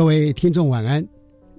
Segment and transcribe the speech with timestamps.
[0.00, 1.06] 各位听众晚安，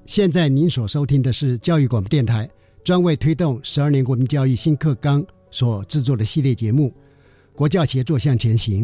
[0.08, 2.50] 现在您所收听的是教育广播电台
[2.84, 6.88] 专为推动十二年国民教育新课纲所制作的系列节目
[7.56, 8.84] 《国教协作向前行》。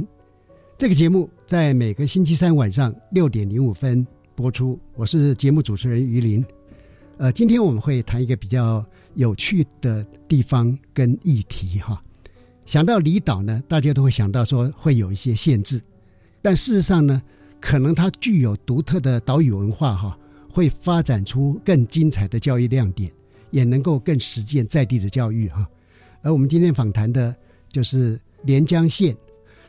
[0.78, 4.80] 这个节目在每个星期三晚上六点零五分播出。
[4.94, 6.46] 我是节目主持人于林。
[7.18, 8.86] 呃，今天我们会谈一个比较
[9.16, 12.00] 有趣的地方跟议题哈。
[12.68, 15.82] 想到离岛呢，大家都会想到说会有一些限制，
[16.44, 17.20] 但事实上呢。
[17.60, 20.18] 可能它具有独特的岛屿文化，哈，
[20.50, 23.12] 会发展出更精彩的教育亮点，
[23.52, 25.68] 也能够更实践在地的教育，哈。
[26.22, 27.36] 而我们今天访谈的
[27.70, 29.16] 就是连江县。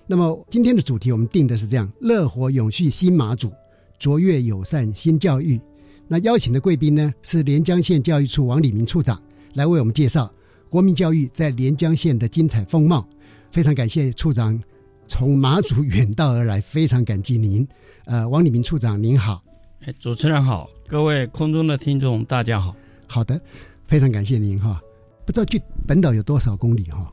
[0.06, 3.52] 那么今天的主题我们定的是这样：乐活永续新马祖，
[3.98, 5.60] 卓越友善新教育。
[6.06, 9.22] 那邀请的贵宾呢是连江县教育处王礼明处长，
[9.54, 10.32] 来为我们介绍
[10.70, 13.06] 国民教育在连江县的精彩风貌。
[13.52, 14.58] 非常感谢处长。
[15.08, 17.66] 从马祖远道而来，非常感激您。
[18.04, 19.42] 呃，王礼明处长您好，
[19.80, 22.76] 哎，主持人好，各位空中的听众大家好。
[23.06, 23.40] 好的，
[23.86, 24.80] 非常感谢您哈。
[25.24, 27.12] 不知道距本岛有多少公里哈？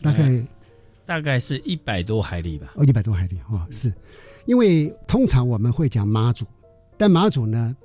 [0.00, 0.46] 大概
[1.06, 2.72] 大概是一百多海里吧。
[2.76, 3.92] 哦，一百多海里哈，是。
[4.46, 6.46] 因为通常我们会讲马祖，
[6.96, 7.76] 但马祖呢，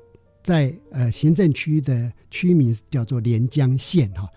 [0.44, 4.30] 在呃行政区的区名叫做连江县哈。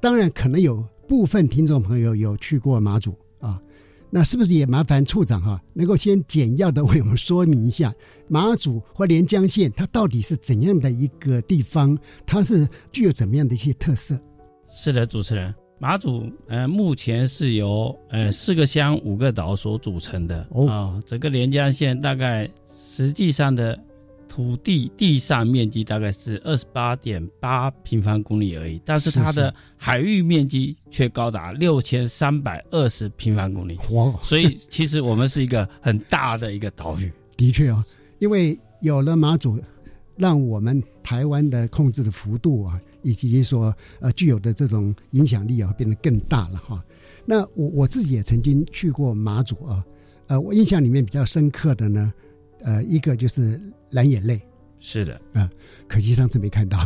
[0.00, 3.16] 当然，可能有部分听众朋友有去过马祖啊。
[4.10, 7.92] 那是不是也麻烦处长哈，能够先简要的为我们说明一下
[8.28, 11.96] 马祖或连江县它到底是怎样的一个地方？
[12.26, 14.18] 它是具有怎么样的一些特色？
[14.68, 23.78] 是的，主持人，马祖呃目前是由呃四个乡五个岛所组成的哦，整个连江县大概实际上的。
[24.28, 33.76] 土地地上面积大概是二十八点八平方公里而已，但是它的海域面积却高达六千三百二十平方公里。
[33.90, 34.12] 哇！
[34.22, 37.10] 所以其实我们是一个很大的一个岛屿。
[37.36, 37.84] 的确啊，
[38.18, 39.58] 因为有了马祖，
[40.16, 46.84] 让我们台湾的控制的幅度啊，以及说呃具有的这种影响力啊，变得更大了哈。
[47.24, 49.84] 那我我自己也曾经去过马祖啊，
[50.28, 52.12] 呃，我印象里面比较深刻的呢。
[52.62, 53.60] 呃，一个就是
[53.90, 54.40] 蓝眼泪，
[54.80, 55.48] 是的，啊，
[55.86, 56.78] 可惜上次没看到，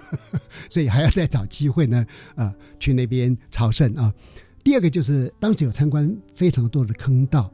[0.68, 4.12] 所以还要再找机会呢，啊，去那边朝圣啊。
[4.64, 7.50] 第二个就是当时有参观非常多的坑道，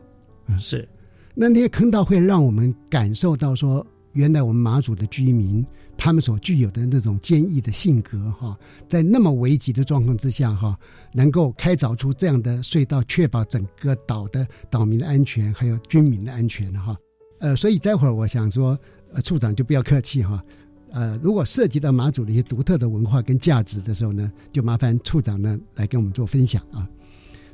[0.46, 0.88] 嗯，是，
[1.34, 5.64] 那那些坑道会让我们感受到说，原来我们马祖的居民
[5.96, 8.56] 他们所具有的那种坚毅的性格哈，
[8.88, 10.78] 在那么危急的状况之下哈，
[11.12, 16.96] 能够开凿出这样的隧道，确保整个岛的岛民的安全，还有军民的安全哈。
[17.38, 18.78] 呃，所以待会儿我想说，
[19.12, 20.44] 呃，处长就不要客气哈，
[20.90, 26.88] 呃，如果涉及到马祖的一些独特的文化跟价值的时候呢，就麻烦处长呢来跟我们做分享啊。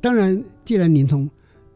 [0.01, 1.29] 当然，既然您从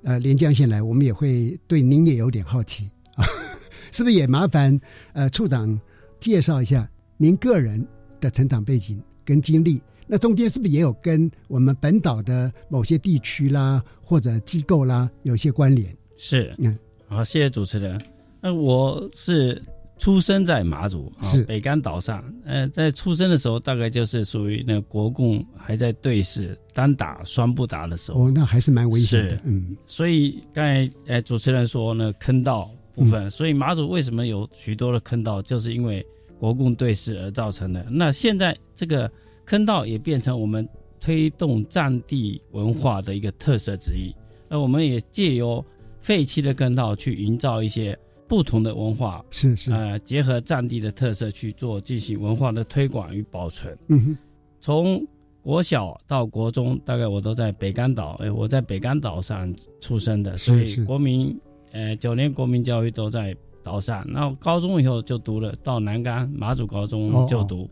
[0.03, 3.25] 呃连江县来，我们也会对您也有点好奇啊，
[3.91, 4.79] 是不是也麻烦
[5.13, 5.79] 呃处长
[6.19, 7.85] 介绍一下您个人
[8.19, 9.81] 的成长背景跟经历？
[10.07, 15.95] 那中间是不是也有跟我们本岛的某些地区啦或者机构啦有些关联？
[16.17, 16.75] 是，嗯。
[17.09, 17.99] 好，谢谢主持人。
[18.39, 19.59] 那我是
[19.97, 22.23] 出生在马祖，是北干岛上。
[22.45, 28.27] 呃，在出生的时候，大概就是属于那国共还在对峙单打双不打的时候。
[28.27, 29.41] 哦，那还是蛮危险的。
[29.43, 36.05] 嗯，所以刚才呃主持人说呢坑道部分，所以马祖为什么有许多的坑道，就是因为
[36.39, 37.83] 国共对峙而造成的。
[37.89, 39.11] 那现在这个
[39.45, 40.65] 坑道也变成我们
[40.99, 44.13] 推动战地文化的一个特色之一。
[44.47, 45.63] 那我们也借由
[46.01, 47.97] 废弃的坑道去营造一些
[48.27, 53.77] 不同的文化，是是，呃，结合战地的特色去做进行文化的推广与保存。
[53.87, 54.17] 嗯哼，
[54.59, 55.07] 从
[55.41, 58.19] 国小到国中，大概我都在北干岛。
[58.21, 61.35] 哎，我在北干岛上出生的，所以国民
[61.71, 64.05] 呃九年国民教育都在岛上。
[64.09, 67.69] 然后高中以后就读了到南竿马祖高中就读。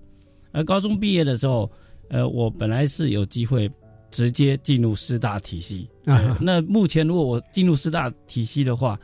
[0.52, 1.70] 而高中毕业的时候，
[2.10, 3.70] 呃，我本来是有机会
[4.18, 5.88] 直接进入师大体系。
[6.06, 9.00] 啊， 那目前如果我进入师大体系的话，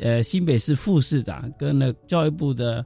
[0.00, 2.84] 呃，新北市副市长跟那教育部的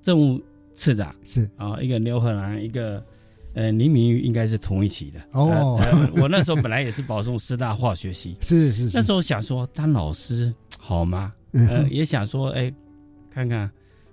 [0.00, 0.40] 政务
[0.76, 3.04] 次长是啊，一个刘和兰，一个
[3.54, 5.76] 呃林明玉，应该是同一期的哦。
[6.18, 8.96] 我那时候本来也是保送师大化学系， 是是是。
[8.96, 11.32] 那时候想说当老师好吗？
[11.50, 12.72] 呃，也想说哎，
[13.34, 13.68] 看看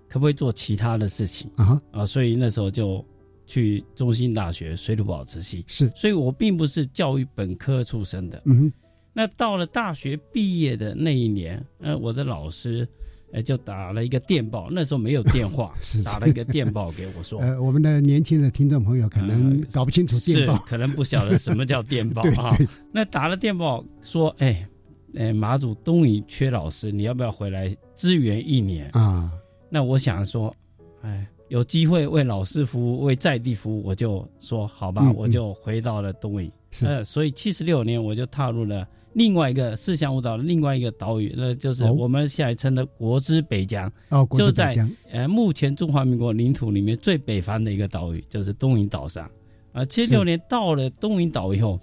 [0.09, 3.05] 可不可以做其他的事情啊啊，所以那时候就
[3.45, 5.63] 去中心大学水土保持系。
[5.67, 8.41] 是，所以我并不是教育本科出身的。
[8.45, 8.73] 嗯哼。
[9.15, 12.87] 那到了大学毕业的那一年，呃，我的老师，
[13.31, 22.57] 呃，就打了一个电报，那时候没有电话， 是打了一个电报给我说， 呃，我们的年轻的听众朋友可能搞不清楚电报，可能不晓得什么叫电报 啊。
[22.91, 24.67] 那打了电报说，哎，
[25.13, 29.31] 哎，马祖东营缺老师，你要不要回来支援一年啊？
[29.69, 30.55] 那我想说，
[31.03, 36.51] 哎，有机会为老师服务，为在地服务，我就说好吧，我就回到了东营。
[36.81, 38.87] 呃，所以七十六年我就踏入了。
[39.13, 44.75] 另外一个四乡五岛的另外一个岛屿，那就是我们现在称的国之北疆哦，就在
[45.11, 49.29] 呃目前中华民国领土里面最北方的一个岛屿，就是东引岛上。
[49.71, 51.79] 啊，七六年到了东引岛以后，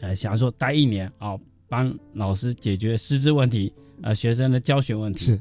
[0.00, 1.38] 呃，想说待一年啊，
[1.68, 5.40] 帮老师解决师资问题啊，学生的教学问题是。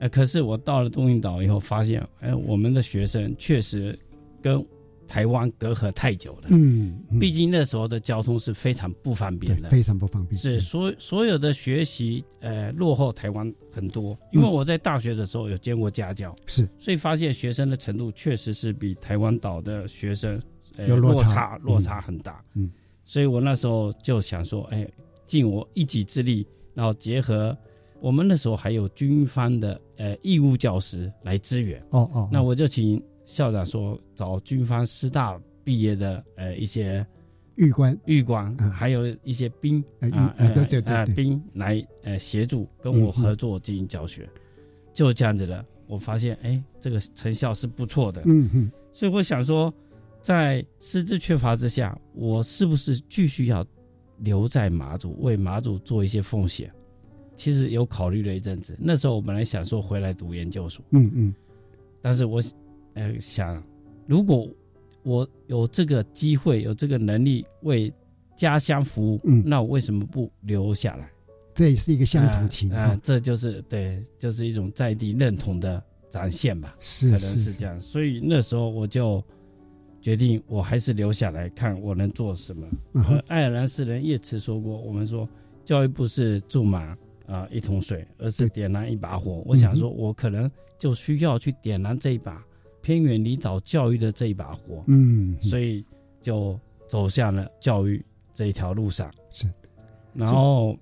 [0.00, 3.96] 呃，可是我到了东引岛以后，发现哎，我们的学生确实
[4.42, 4.66] 跟。
[5.10, 10.40] 台湾隔阂太久了，嗯，毕竟那时候的交通是非常不方便的，非常不方便。
[10.40, 14.16] 是所所有的学习，呃，落后台湾很多。
[14.30, 20.40] 因为我在大学的时候有见过家教，是，所以发现学生的程度确实是比台湾岛的学生
[20.86, 22.40] 有落差，落差很大。
[22.54, 22.70] 嗯，
[23.04, 24.88] 所以我那时候就想说，哎，
[25.26, 27.58] 尽我一己之力，然后结合
[28.00, 31.80] 我们那时候还有军方的呃义务教师来支援。
[31.90, 33.02] 哦哦，那我就请。
[33.26, 37.06] 校长说找军方师大毕业的呃一些
[37.54, 44.28] 狱官狱官，还有一些兵啊对对对兵来呃协助跟我合作进行教学，
[44.92, 45.64] 就这样子的。
[45.86, 49.72] 我发现哎这个成效是不错的，嗯嗯，所以我想说，
[50.20, 53.64] 在师资缺乏之下，我是不是继续要
[54.18, 56.68] 留在马祖为马祖做一些奉献？
[57.40, 61.34] 其实有考虑了一阵子，那时候我本来想说回来读研究所，嗯嗯，
[62.02, 62.42] 但是我。
[62.94, 63.62] 呃，想
[64.08, 64.48] 如果
[65.04, 67.90] 我有这个机会，有这个能力为
[68.36, 71.08] 家乡服务，嗯，那我为什么不留下来？
[71.54, 77.80] 这也是一个乡土情啊，这就是对，就是一种在地认同的展现吧，是，可能是这样。
[77.80, 79.22] 所以那时候我就
[80.02, 82.66] 决定，我还是留下来看我能做什么。
[83.28, 85.26] 爱尔兰诗人叶慈说过，我们说
[85.64, 86.98] 教育部是注满
[87.30, 89.42] 啊一桶水，而是点燃一把火。
[89.46, 92.44] 我想说，我可能就需要去点燃这一把。
[92.82, 95.84] 偏远离岛教育的这一把火，嗯，所以
[96.22, 96.58] 就
[96.88, 99.12] 走向了教育这一条路上。
[99.30, 99.46] 是，
[100.14, 100.74] 然后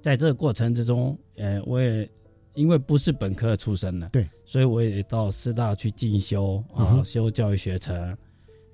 [0.00, 2.08] 在这个过程之中，呃，我也
[2.54, 8.16] 因为不是本科出身的，对，所以我也到师大去进修啊，修教育学程，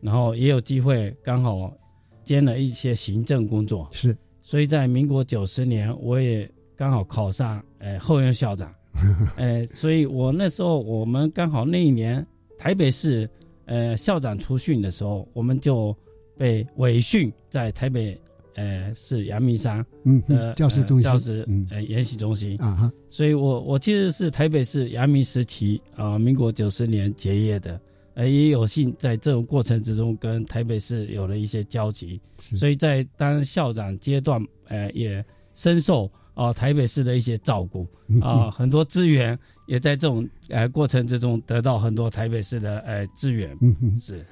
[0.02, 1.74] 然后也有机会刚好
[2.22, 3.88] 兼了一些行政工作。
[3.92, 6.46] 是，所以在民国九十年，我也
[6.78, 8.72] 刚好考上呃后任校长，
[9.36, 12.24] 呃，所以我那时候我们刚好那一年。
[12.56, 13.30] 台北市，
[13.66, 15.96] 呃，校长出训的时候，我们就
[16.36, 18.20] 被委训在台北，
[18.56, 20.20] 呃，是阳明山，嗯，
[20.56, 22.60] 教师中心，教师，呃，研习中心。
[22.60, 22.92] 啊哈。
[23.08, 27.80] 所以我我其实是台北市阳明时期啊，民国九十年结业的，
[28.14, 37.86] 呃，也有幸在这种过程之中跟台北市有了一些交集，所以在当校长阶段，呃，也深受啊台北市的一些照顾
[38.22, 39.38] 啊，很多资源。
[39.66, 43.54] 也在这种呃过程之中得到很多台北市的呃资源。
[43.60, 44.24] 嗯哼，是。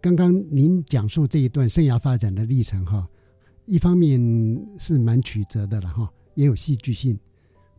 [0.00, 3.06] 刚刚您讲述这一段生涯发展的历程哈，
[3.66, 4.20] 一方面
[4.76, 7.16] 是蛮曲折的了哈，也有戏剧性，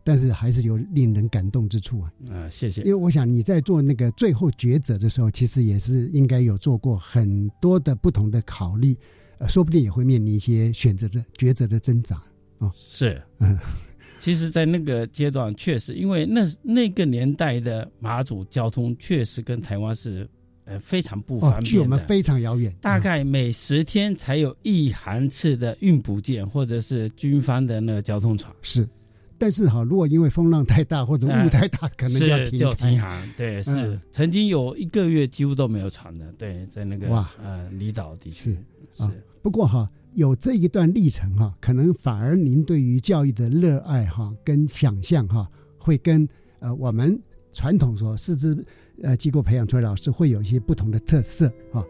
[0.02, 2.12] 但是还是有令人感动之处啊。
[2.30, 2.80] 啊，谢谢。
[2.84, 8.96] 因为我想你在做那个最后抉择的时候，其实也是应该有做过很多的不同的考虑，
[9.36, 12.22] 呃，说不定也会面临一些选择的抉择的挣扎
[12.58, 12.70] 啊。
[12.74, 13.58] 是，嗯。
[14.16, 20.26] 其实，在那个阶段，确实因为那那个年代的马祖交通确实跟台湾是
[20.64, 28.50] 呃非常不方便距我们非常遥远，大概每十天才有一航次的运补舰或者是军方的那个交通船。
[28.62, 28.88] 是，
[29.36, 32.26] 但是哈，如果因为风浪太大或者雾太大，可能就
[32.64, 33.30] 要停航。
[33.36, 36.32] 对，是曾经有一个月几乎都没有船的。
[36.38, 38.56] 对，在那个哇呃离岛地区
[38.94, 39.10] 是是。
[39.42, 39.86] 不过哈。
[40.14, 46.28] 有这一段历程哈，可能反而您对于教育的热爱哈跟想象哈，会跟
[46.60, 47.20] 呃我们
[47.52, 48.64] 传统说师资
[49.02, 51.84] 呃机构培养出来老师会有一些不同的特色啊。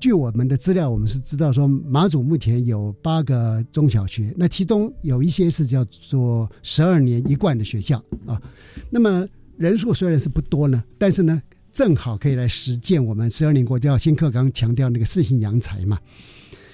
[0.00, 8.40] 据我们的资料，我们是知道说马祖目前有八个中小学，那其中有一些是叫做十二年一贯的学校啊。
[8.88, 9.28] 那么
[9.58, 11.40] 人数虽然是不多呢，但是呢，
[11.70, 15.98] 正好可以来实践我们十二年国教新课纲强调那个四性扬才嘛。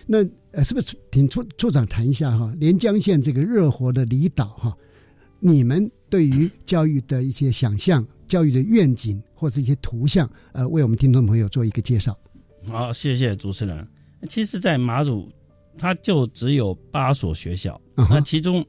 [0.07, 2.55] 那呃，是不是请处处长谈一下哈？
[2.59, 4.77] 连江县这个热火的离岛哈，
[5.41, 12.17] 你们对于教育的一些想象、教育的愿景或者一些图像，呃，为我们听众朋友做一个介绍。
[12.69, 13.87] 好，谢谢主持人。
[14.29, 15.31] 其实，在马祖，
[15.79, 18.65] 它就只有八所学校，那其中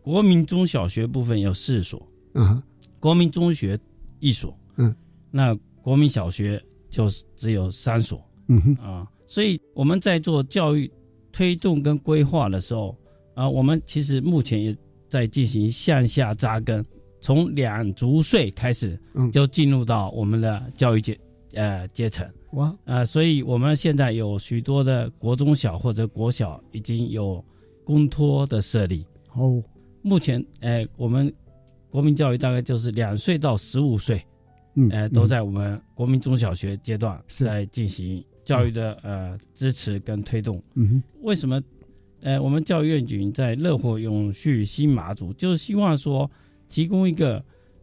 [0.00, 2.62] 国民中小学部分有四所，嗯，
[2.98, 3.78] 国民中学
[4.20, 4.94] 一所，嗯，
[5.30, 10.90] 那国民小学就是只有三所，嗯哼啊，所以我们在做教育
[11.30, 12.96] 推动跟规划的时候，
[13.34, 14.74] 啊，我们其实目前也
[15.08, 16.82] 在进行向下扎根，
[17.20, 21.18] 从两足岁开始，嗯，就进入到我们的教育阶
[21.54, 22.26] 呃阶层。
[22.52, 27.42] 哇，呃，所以我们现在有许多的国中小或者国小已经有
[27.82, 29.06] 公托的设立。
[29.34, 29.62] 哦，
[30.02, 31.32] 目前，呃，我们
[31.88, 34.22] 国民教育大概就是两岁到十五岁，
[34.74, 40.62] 嗯，呃，都在我们国民中小学阶段在进行教育的呃支持跟推动。
[40.74, 41.58] 嗯哼，为什么？
[42.20, 46.30] 呃，我们教育院局在乐活永续新马祖，就是希望说
[46.68, 47.42] 提供一个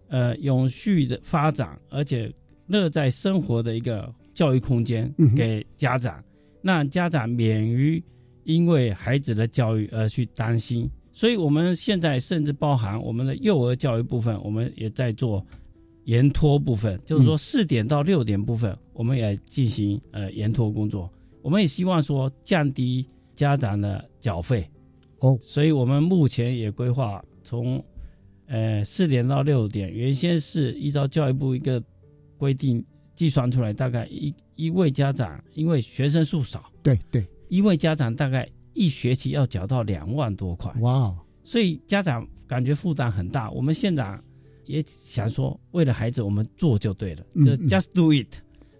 [0.10, 2.32] 呃永续的发展，而且
[2.68, 4.14] 乐在生活的一个。
[4.40, 6.24] 教育空间给家长，
[6.62, 8.02] 让家长免于
[8.46, 10.90] 因为孩子的教育而去担心。
[11.12, 15.46] 所以，我们现在甚至包含我们的幼儿教育部分，我们也在做
[16.06, 21.12] 延托部分，就是说四点到六点部分，我们也进行呃延托工作。
[21.42, 23.06] 我们也希望说降低
[23.36, 24.66] 家长的缴费。
[25.20, 27.84] 哦，所以我们目前也规划从
[28.48, 31.84] 呃四点到六点，原先是依照教育部一个
[32.38, 32.82] 规定。
[33.20, 41.14] 计算出来大概一一位家长，因为学生数少，对对，一位家长大概一学期要缴到两万多块，哇！
[41.44, 43.52] 所以家长感觉负担很大。
[43.52, 44.24] 我们县长
[44.64, 48.34] 也想说，为了孩子，我们做就对了，就 just do it。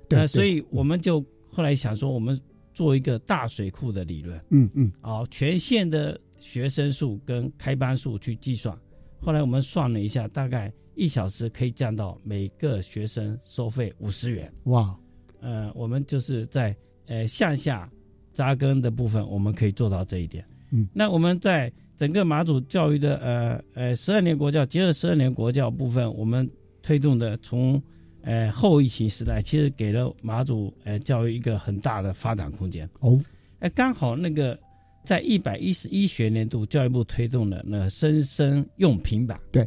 [0.08, 2.40] 对，所以我们就后来想说，我们
[2.74, 8.74] 做一个大水库的理论，嗯嗯，哦，全县的学生数跟开班数去计算，
[9.20, 10.72] 后来我们算了一下，大概。
[11.00, 14.52] 一小时可以降到每个学生收费五十元。
[14.66, 14.94] 哇，
[15.40, 16.76] 呃，我们就是在
[17.08, 17.90] 呃向下
[18.34, 20.44] 扎根的部分，我们可以做到这一点。
[20.72, 26.48] 嗯，那我们在整个马祖教育的呃呃十二年国教结合十二年国教部分，我们
[26.82, 27.82] 推动的从
[28.22, 32.88] 呃后疫情时代，其实给了马祖呃教育一个很大的发展空间。
[33.00, 33.18] 哦，
[33.60, 34.60] 哎，刚好那个
[35.06, 39.40] 在一百一十一学年度，教育部推动的那生生用平板。
[39.50, 39.66] 对。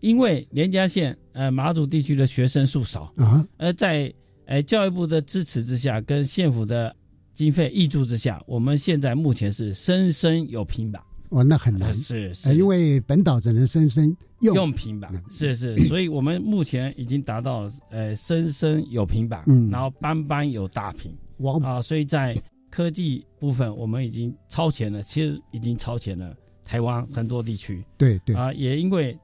[0.00, 4.12] 因为连江县呃马祖地区的学生数少啊，而在
[4.44, 6.94] 呃教育部的支持之下，跟县府的
[7.34, 11.02] 经费挹注之下，我们现在目前是生生有平板。
[11.30, 14.54] 哦，那很难，是是，因为本岛只能生生用。
[14.54, 22.32] 用平板，是是， 所以我们目前已经达到呃生生有平板，嗯，然后班班有大屏，哇啊，所以在
[22.70, 26.32] 科技部分我们已经超前了，其实已经超前了
[26.64, 28.36] 台湾很多地区，对对。
[28.36, 29.18] 啊，也因为。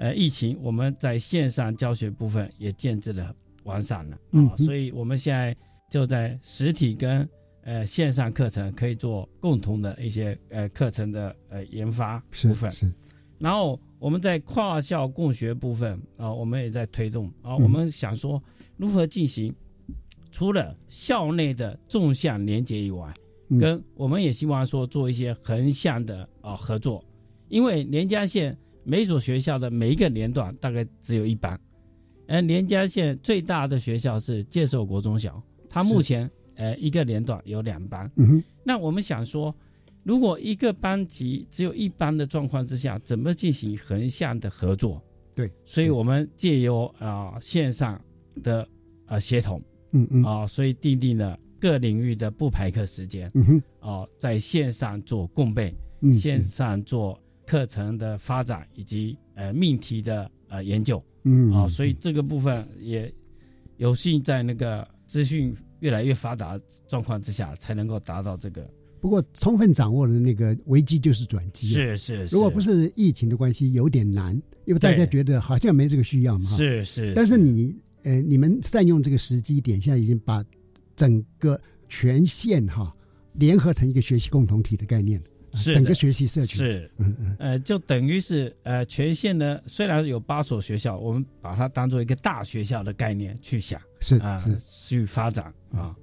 [0.00, 5.54] 呃，疫情我们在线上教学部分也建制了完善了啊，所以我们现在
[5.90, 7.28] 就在实体跟
[7.64, 12.90] 呃线上课程可以做共同的一些呃课程的呃研发部分，是。
[13.38, 18.42] 然后我们在跨校共学部分啊，我们也在推动啊，我们想说
[18.78, 19.54] 如何进行，
[20.30, 23.12] 除了校内的纵向连接以外，
[23.60, 27.04] 跟我们也希望说做一些横向的啊合作，
[27.50, 28.56] 因为连江县。
[28.90, 31.56] 每所学校的每一个年段大概只有一班，
[32.26, 38.10] 而连江县最大的学校是介寿国中小，它目前呃一个年段有两班。
[38.64, 39.54] 那我们想说，
[40.02, 45.00] 如果一个班级只有一班的状况之下，怎么进行横向的合作？
[45.36, 48.02] 对，所以我们借由啊线上
[48.42, 48.66] 的
[49.06, 50.24] 啊协同，嗯嗯。
[50.24, 56.12] 啊，所以定定了各领域的不排课时间，嗯哼，啊，在线上做共备，嗯。
[56.12, 57.16] 线上做
[57.50, 63.12] 课程的发展以及呃命题的呃研究，嗯啊，所以这个部分也
[63.78, 68.64] 有幸在那个资讯越来越发达状况之下，才能够达到这个。
[69.00, 74.32] 不过充分掌握了那个危机就是转机啊，是是，如果不是疫情的关系，有点难，
[74.64, 76.50] 因为大家觉得好像没这个需要嘛。
[76.50, 80.44] 是是，但是你呃，你们善用这个时机点，现在已经把
[80.94, 82.94] 整个全县哈
[83.32, 85.20] 联合成一个学习共同体的概念
[85.52, 86.58] 是整个学习社区。
[86.58, 94.56] 是，嗯嗯呃，就等于是呃，全县呢虽然有八所学校，我们把它当做一个大学校的概念去想是啊、是
[94.88, 95.94] 去发展啊。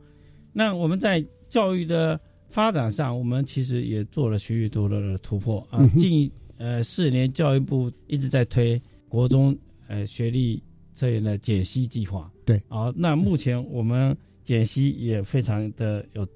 [0.54, 5.98] 那我们在教育的发展上，我们其实也做了许许多多的突破啊嗯。
[5.98, 10.62] 近呃四年，教育部一直在推国中呃学历
[10.96, 12.32] 测验的解析计划。
[12.46, 16.27] 对啊，那目前我们解析也非常的有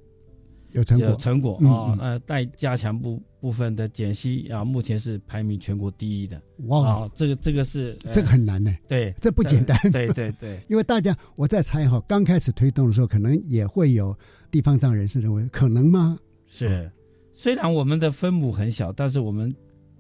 [0.74, 6.42] 有成果有成果嗯啊嗯，呃，待加强部部分的减息啊，目前是排名全国第一的。
[6.68, 8.74] 哇，啊，这个这个是呃这个很难呢。
[8.88, 14.16] 对，这不简单对对对， 因为大家我在猜哈，刚开始推动的时候，可能也会有
[14.50, 16.18] 地方上人士认为，可能吗？
[16.48, 16.92] 是。
[17.34, 19.54] 虽然我们的分母很小，但是我们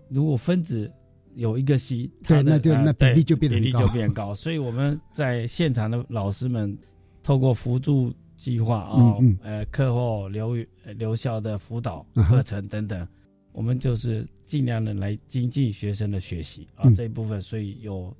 [0.09, 0.91] 如果分子
[1.33, 4.35] 有一个息，对那就呃那比例就变得比例就变高。
[4.35, 6.77] 所以我们在现场的老师们
[7.23, 13.07] 透过辅助计划啊嗯嗯，呃，课后留呃留校的辅导课程等等，
[13.51, 16.95] 我们就是尽量的来精进学生的学习啊嗯。
[16.95, 18.11] 这一部分，所以有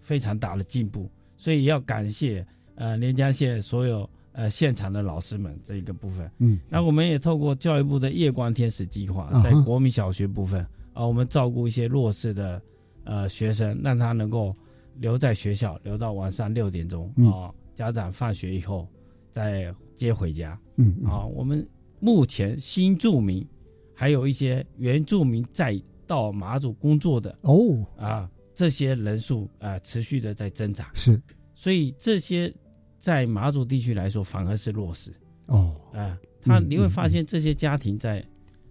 [0.00, 1.08] 非常大的进步。
[1.36, 6.28] 所以要感谢呃连江县所有呃现场的老师们这一个部分。
[6.38, 12.60] 嗯，那我们也透过教育部的夜光天使计划在国民小学部分啊，我们照顾一些弱势的
[13.04, 14.52] 呃学生，让他能够
[14.96, 17.30] 留在学校，留到晚上六点钟嗯。
[17.30, 18.88] 啊，家长放学以后
[19.30, 20.58] 再接回家。
[20.76, 21.10] 嗯嗯。
[21.10, 21.24] 啊。
[21.24, 21.66] 我们
[21.98, 23.46] 目前新住民
[23.94, 31.20] 还有一些原住民在到马祖工作的哦，啊，这些人数啊持续的在增长，是。
[31.54, 32.52] 所以这些
[32.98, 35.12] 在马祖地区来说反而是弱势。
[35.46, 36.90] 哦，啊，他嗯你会嗯。
[36.90, 38.24] 发现这些家庭在，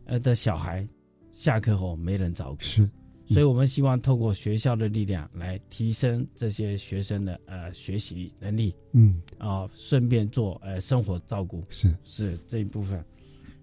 [0.06, 0.88] 呃的小孩
[1.32, 2.90] 下课后没人照顾，是
[3.30, 9.22] 所以我们希望透过学校的力量来提升这些学生的呃学习能力嗯。
[9.38, 11.96] 啊，顺便做呃生活照顾是。
[12.04, 13.04] 是这一部分。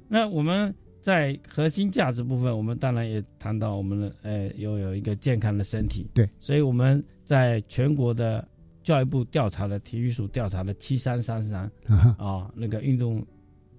[0.09, 8.47] 那我们在核心价值部分，我们当然也谈到我们的呃有有一个健康的身体，对，所以我们在全国的
[8.83, 11.71] 教育部调查的体育署调查的七三三三
[12.19, 13.25] 啊那个运动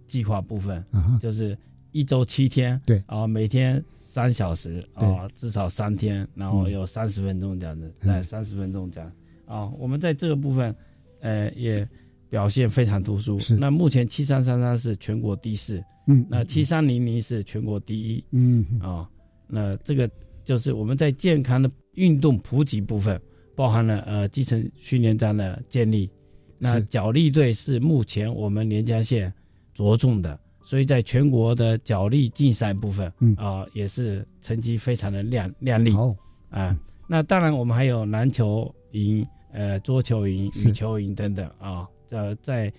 [0.06, 0.84] 计划部分，
[1.20, 1.58] 就是
[1.92, 3.02] 一周七天，对。
[3.08, 3.84] 啊，每天
[4.18, 5.08] 三小时对。
[5.08, 6.72] 啊，至少三天，然后嗯。
[6.72, 8.08] 有三十分钟这样子，嗯。
[8.08, 9.12] 在三十分钟这样。
[9.46, 10.76] 啊，我们在这个部分，
[11.20, 11.88] 呃，也
[12.28, 13.38] 表现非常突出。
[13.38, 13.56] 是。
[13.56, 16.26] 那目前七三三三是全国第四，嗯。
[16.28, 19.08] 那七三零零是全国第一嗯嗯啊，
[19.46, 20.10] 那这个
[20.44, 23.22] 就是我们在健康的运动普及部分，
[23.56, 26.10] 包含了呃基层训练站的建立，
[26.58, 26.86] 那是。
[26.86, 29.32] 脚力队是目前我们连江县
[29.76, 36.14] 着重的，所以在全国的脚力竞赛部分，嗯啊、也是成绩非常的亮亮丽好
[36.50, 36.78] 啊。
[37.08, 41.88] 那当然，我们还有篮球营、呃桌球营、是羽球营等等啊。
[42.10, 42.70] 呃，在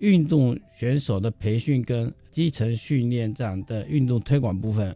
[0.00, 4.94] 运动选手的培训跟基层训练这样的运动推广部分，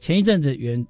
[0.00, 0.84] 前一阵子原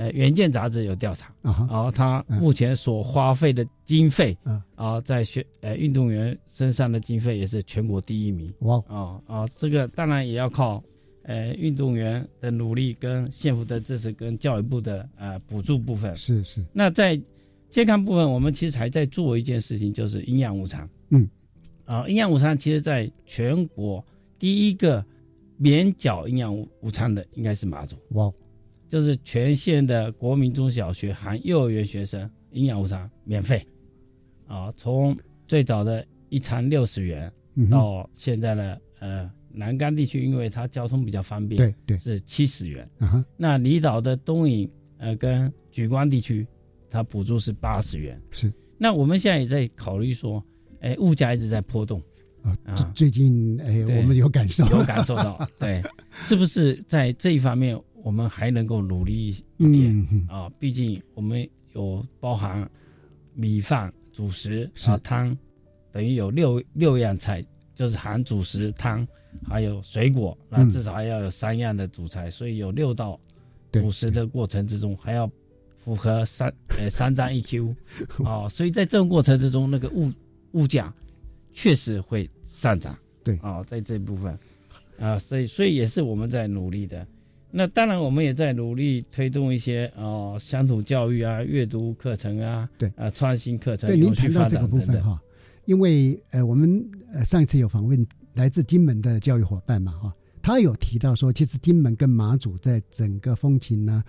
[0.00, 8.50] 呃《原件》杂志有调查，啊然后他嗯目前所花费的经费，嗯啊，在学呃运动员身上的经费也是全国第一名。
[8.60, 10.82] 哇啊啊，这个当然也要靠
[11.24, 16.16] 呃运动员的努力、跟县府的支持、跟教育部的呃补助部分。
[16.16, 17.20] 是是那在
[17.68, 20.88] 健康部分，我们其实还在做一件事情，就是营养午餐。
[21.10, 21.28] 嗯，
[21.84, 24.02] 啊，营养午餐其实在全国
[24.38, 25.04] 第一个
[25.58, 28.32] 免缴营养午午餐的应该是马祖，哇
[28.90, 33.64] 就是全县的国民中小学含幼儿园学生营养午餐免费。
[34.48, 42.88] 啊，从最早的一餐六十元，嗯到现在的呃南干地区，因为它交通比较方便，对对是七十元。
[42.98, 46.44] 啊那离岛的东引呃跟莒光地区，
[46.90, 48.20] 它补助是八十元。
[48.32, 50.44] 是那我们现在也在考虑说，
[50.80, 52.02] 哎，物价一直在波动，
[52.64, 55.80] 啊最近哎我们有感受有感受到，对，
[56.14, 60.50] 是不是在这一方面我们还能够努力一点、嗯嗯啊？
[60.58, 62.68] 毕竟我们有包含
[63.34, 65.36] 米饭、主食啊汤，
[65.92, 69.06] 等于有六六样菜，就是含主食、汤
[69.44, 73.18] 还有水果，那至少还要有三样的主菜，所以有六道
[73.72, 75.30] 主食的过程之中，还要
[75.78, 77.74] 符合三 呃三张一 Q
[78.18, 80.12] 哦， 所以在这个过程之中，那个物
[80.52, 80.92] 物价
[81.52, 82.96] 确实会上涨。
[83.22, 84.36] 对啊，在这部分
[84.98, 87.06] 啊，所以所以也是我们在努力的。
[87.52, 93.88] 那当然，我们也在努力推动一些哦乡土教育啊、阅读课程啊，对啊创新课程。
[93.88, 95.20] 对，您谈到这个部分哈，
[95.64, 104.02] 因为呃我们呃上一次有访问来自金门的教育伙伴嘛哈，他有提到说，其实金门跟马祖在整个风情呢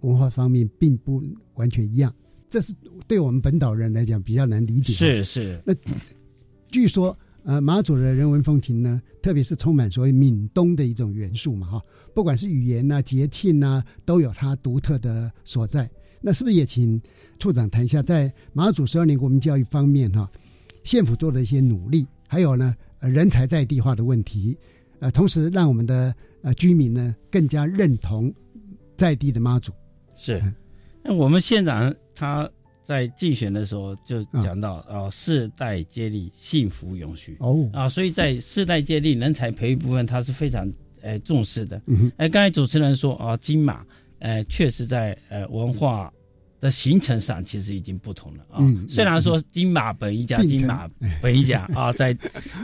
[0.00, 1.22] 文化方面并不
[1.54, 2.12] 完全一样，
[2.50, 2.74] 这是
[3.06, 4.92] 对我们本岛人来讲比较难理解。
[4.92, 5.62] 是是。
[5.64, 5.72] 那
[6.68, 7.16] 据说。
[7.48, 11.82] 呃，马祖的人文风情呢，特别是充满所谓闽东的一种元素嘛，哈，
[12.14, 15.88] 不管是语言呐、节庆呐，都有它独特的所在。
[16.20, 17.00] 那是不是也请
[17.38, 20.30] 处长谈一下，在马祖十二年国民教育方面，哈，
[20.84, 24.54] 县府做的一些努力，还有呢，呃，人才在地化的问题，
[24.98, 28.30] 呃，同时让我们的呃居民呢更加认同
[28.94, 29.72] 在地的妈祖。
[30.16, 30.38] 是，
[31.02, 32.46] 那我们县长他。
[32.88, 40.66] 在竞选的时候就讲到啊，世代接力，幸福永续哦啊，所以在世代接力人才培育部分，他是非常
[41.02, 41.78] 呃重视的。
[41.84, 43.84] 嗯，哎，刚才主持人说啊，金马
[44.20, 46.10] 呃确实在呃文化
[46.62, 48.58] 的形成上其实已经不同了啊。
[48.88, 50.88] 虽然说金马本一家，金马
[51.20, 52.16] 本一家啊，在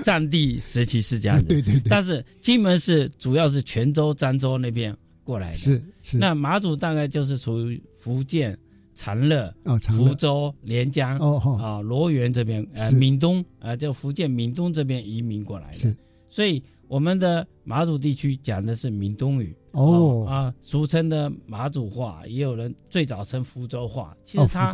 [0.03, 6.17] 战地时期是这样子， 对对对，但是金门是主要是泉州、漳州那边过来的，是是。
[6.17, 8.59] 那马祖大概就是属于福建。
[8.95, 15.97] 长乐、福州、连江、哦啊罗源这边，呃，闽东，呃，就福建闽东这边移民过来的，是，
[16.29, 20.25] 所以我们的马祖地区讲的是闽东语，哦。
[20.29, 24.73] 啊，俗称的马祖话，也有人最早称福州话，其实它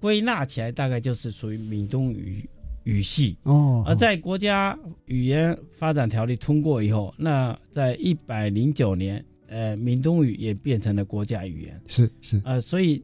[0.00, 2.48] 归纳起来大概就是属于闽东语
[2.82, 13.02] 语系，哦，而在国家语言发展条例通过以后，那在一百零九年，呃，闽东语也变成了国家语言，是是，呃，所以。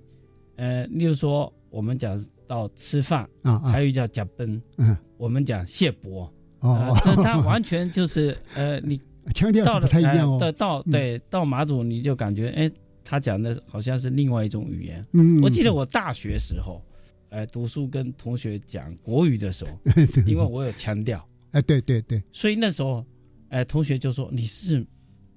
[0.60, 9.00] 呃，例如说，我们讲到吃饭啊，还有一叫夹奔，嗯，我们讲谢伯，哦，这它完全就是 呃，你
[9.32, 10.52] 腔调不太一样哦。
[10.52, 12.70] 到对到马祖，你就感觉哎，
[13.02, 15.02] 他讲的好像是另外一种语言。
[15.12, 16.84] 嗯，我记得我大学时候，
[17.30, 19.70] 呃，读书跟同学讲国语的时候，
[20.28, 23.02] 因为我有腔调，哎，对对对，所以那时候，
[23.48, 24.86] 哎，同学就说你是。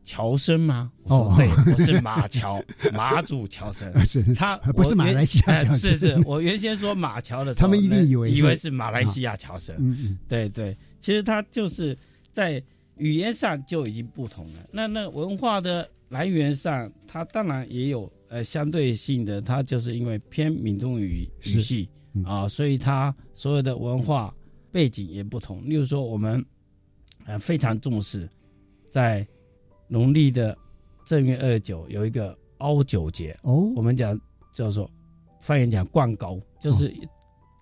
[0.05, 0.91] 乔生吗？
[1.03, 2.61] 哦，对，我是马乔，
[2.93, 3.89] 马祖乔生。
[4.05, 5.77] 是他不是马来西亚乔生？
[5.77, 9.75] 是是，我原先说马乔的时候，他们一定以为以为是马来西亚乔生。
[9.79, 11.97] 嗯嗯，对对，其实他就是
[12.33, 12.61] 在
[12.97, 14.59] 语言上就已经不同了。
[14.71, 21.89] 那那文化的来源上，他当然也有呃相对性的，他就是因为偏闽东语语系
[22.25, 24.35] 啊，所以它所有的文化
[24.69, 25.63] 背景也不同。
[25.67, 26.45] 例如说，我们
[27.25, 28.29] 呃非常重视
[28.89, 29.25] 在。
[29.93, 30.57] 农历的
[31.05, 34.19] 正月二十九有一个凹九节哦，我们讲
[34.51, 34.89] 叫做
[35.39, 36.91] 方言讲灌高，就是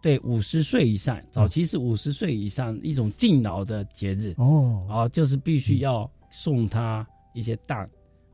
[0.02, 7.90] 对五十岁以上，早期是五十岁以上一种敬老的节日哦，啊，就是必须要送他一些蛋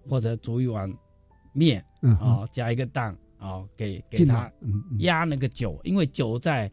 [0.07, 0.87] 或者煮一碗
[1.51, 1.83] 面
[2.21, 4.51] 啊，加一个蛋啊，给给他
[4.99, 6.71] 压那个酒，因为酒在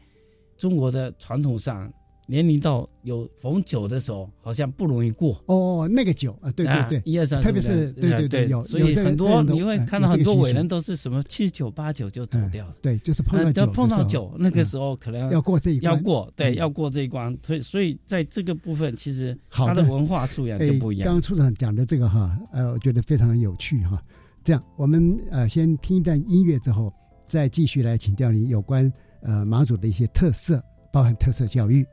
[0.57, 1.91] 中国的传统上。
[2.27, 5.87] 年龄到有逢九的时候，好像不容易过哦。
[5.91, 12.75] 那个九啊，对对对，一二三，特别是对对对，有所以很多你会看到很多伟人都是什么七九八九就走掉了。
[12.81, 17.37] 对，就是碰到九，碰到九那个时候可能要过这一关，要过对，要过这一关。
[17.43, 21.05] 所以所以在这个部分，其实他的文化素养就不一样。
[21.05, 24.01] 刚刚处长讲的这个哈，呃，我觉得非常有趣哈。
[24.43, 26.91] 这样，我们呃先听一段音乐之后，
[27.27, 31.85] 再继续来请教你有关呃马祖的一些特色，包含特色教育。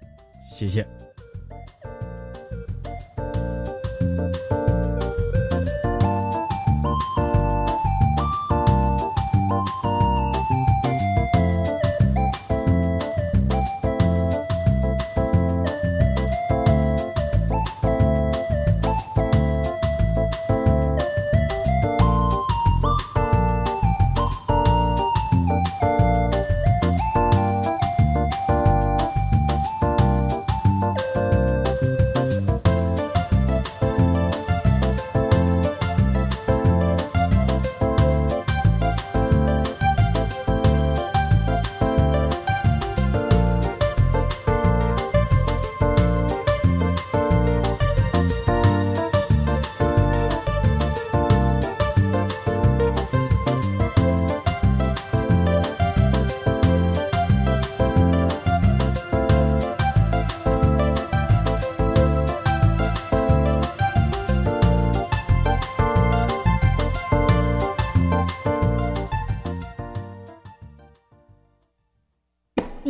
[0.53, 0.87] 谢谢。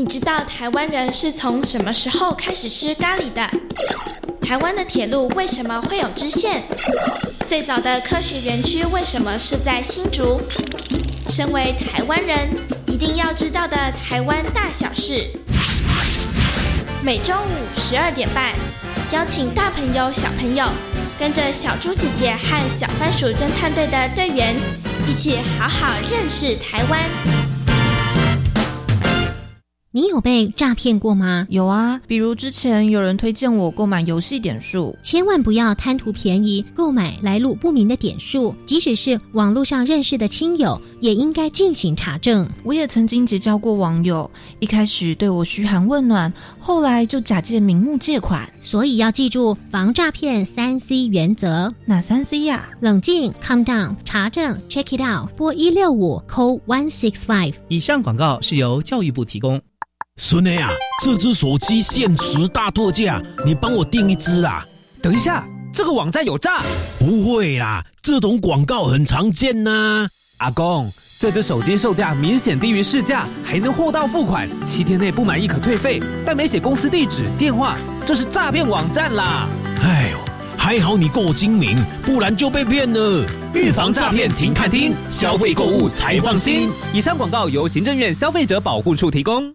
[0.03, 3.49] 你知道台湾人是从什么时候开始吃咖喱的？
[4.45, 6.65] 台湾的铁路为什么会有支线？
[7.47, 10.41] 最早的科学园区为什么是在新竹？
[11.31, 12.49] 身为台湾人，
[12.89, 15.31] 一定要知道的台湾大小事。
[17.01, 18.55] 每周五十二点半，
[19.13, 20.67] 邀请大朋友、小朋友，
[21.17, 24.57] 跟着小猪姐姐和小番薯侦探队的队员，
[25.07, 27.42] 一起好好认识台湾。
[29.95, 31.47] 你有被诈骗过吗？
[31.51, 42.49] 有啊，比如之前有人推荐我购买游戏点数，千万不要贪图便宜购买来路不明的点数，即使是网络上认识的亲友，也应该进行查证。
[42.63, 51.71] 我也曾经结交过网友，一开始对我嘘寒问暖，后来就假借名目借款，所以要记住防诈骗三 C 原则。
[51.85, 52.67] 哪三 C 呀？
[52.81, 57.53] 冷静，calm down，查证，check it out，拨一六五，call one six five。
[57.69, 59.61] 以上广告是由教育部提供。
[60.19, 60.71] 孙女啊，
[61.03, 64.65] 这只手机限时大特价，你帮我订一只啊！
[65.01, 66.63] 等一下，这个网站有诈？
[66.99, 70.07] 不会啦，这种广告很常见呐。
[70.39, 79.49] 阿公，这只手机售价明显低于市价，还能货到付款，七天内不满意可退费，但没写公司地址、电话，这是诈骗网站啦！
[79.83, 80.19] 哎呦，
[80.59, 83.27] 还好你够精明，不然就被骗了。
[83.55, 86.71] 预防诈骗，停看听，消费购物才放心。
[86.93, 89.55] 以上广告由行政院消费者保护处提供。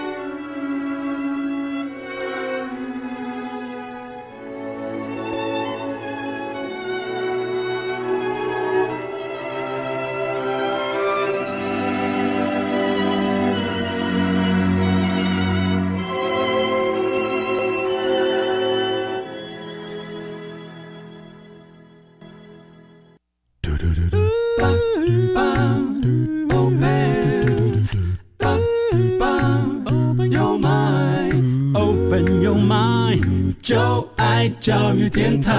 [34.61, 35.49] 教育电台。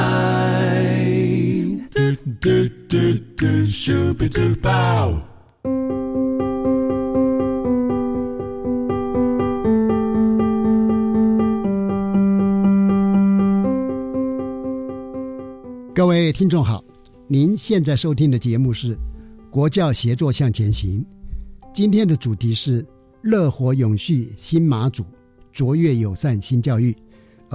[15.93, 16.85] 各位听众好，
[17.27, 18.95] 您现在收听的节目是
[19.51, 21.01] 《国教协作向前行》，
[21.75, 22.87] 今天的主题是
[23.23, 25.05] “乐活永续新马祖，
[25.53, 26.97] 卓越友善新教育”。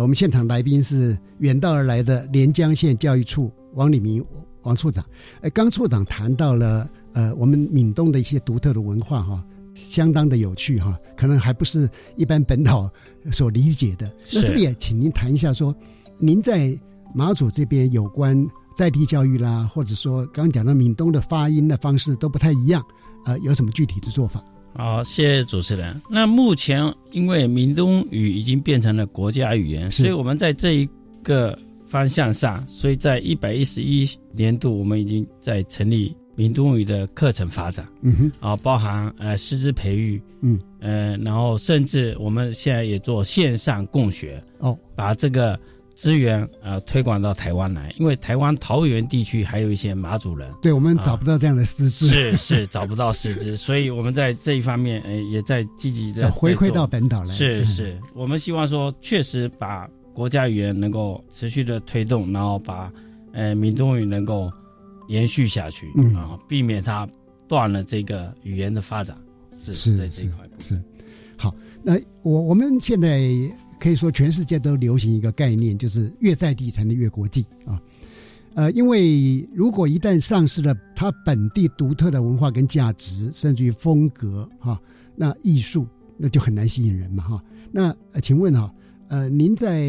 [0.01, 4.23] 我们现场来宾是远道而来的连江县教育处王礼明
[4.61, 5.03] 王处长。
[5.41, 12.89] 哎，刚处长谈到了呃，我们闽东的一些独特的文化哈，相当的有趣哈，可能还不是一般本岛
[13.31, 14.11] 所理解的。
[14.31, 15.75] 那是不是也请您谈一下，说
[16.19, 16.77] 您在
[17.15, 22.83] 马祖这边有关在地教育啦，或者说刚刚讲到闽东的发音的方式都不太一样，
[23.25, 24.43] 呃，有什么具体的做法？
[24.77, 25.99] 好，谢谢主持人。
[26.07, 30.89] 那目前因为闽东语已经变成了国家语言，所以我们在这一
[31.23, 37.87] 个方向上，所以在一百一十一年度，我们已经在成立闽东语的课程发展。
[38.03, 45.59] 嗯哼，啊，包含呃师资培育，嗯，呃，然后甚至我们现在也做线上共学，哦，把这个。
[45.97, 57.33] 资源呃推广到台湾来，因为台湾桃园地区还有一些马祖人，对我们找不到这样的师资，是是找不到师资， 所以我们在这一方面呃也在积极的回馈到本岛来。
[57.33, 62.93] 是是，我们希望说确实把国家语言能够持续的推动，然后把
[63.33, 64.51] 呃闽东语能够
[65.09, 67.09] 延续下去啊，避免它
[67.47, 69.17] 断了这个语言的发展。
[69.57, 70.79] 是是在这一块是
[71.35, 73.19] 好，那我我们现在。
[73.79, 77.79] 可以说，全世界都流行一个概念，就是越在地才能越国际啊。
[78.55, 84.81] 呃，因为如果一旦丧失了它本地独特的文化跟价值，甚至于风格哈，
[85.15, 85.85] 那艺术
[86.17, 87.43] 那就很难吸引人嘛哈。
[87.71, 88.73] 那请问哈，
[89.09, 89.87] 呃，您在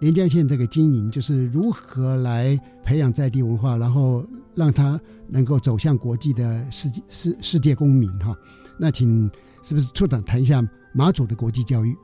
[0.00, 8.34] 连江县这个经营，就是如何来培养在地文化，然后让它能够走向国际的世界世世界公民哈？
[8.78, 9.30] 那请
[9.62, 11.94] 是不是处长谈一下马祖的国际教育？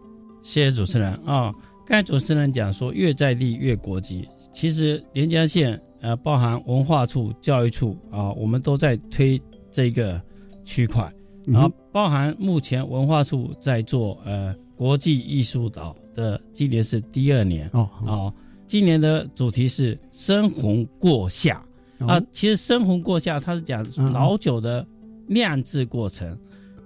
[0.42, 1.12] 谢谢主持人。
[1.24, 1.55] 啊！
[1.85, 10.20] 刚才主持人讲说越在地越国际，其实连江县呃，包含文化处、教育处啊，我们都在推这个
[10.64, 11.12] 区块，
[11.44, 17.68] 然后包含目前文化处在做呃国际艺术岛的，今年是第二年。
[17.72, 18.33] 哦啊，
[18.66, 21.62] 今年的主题是深红过夏。
[21.98, 24.87] 啊，其实深红过夏它是讲老酒的
[25.26, 26.38] 酿制过程，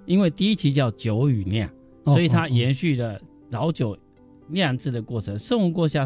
[0.05, 1.69] 因为第一期叫酒与酿，
[2.05, 3.19] 所以它延续了。
[3.49, 3.97] 老酒
[4.47, 6.05] 酿制的过程，深红过下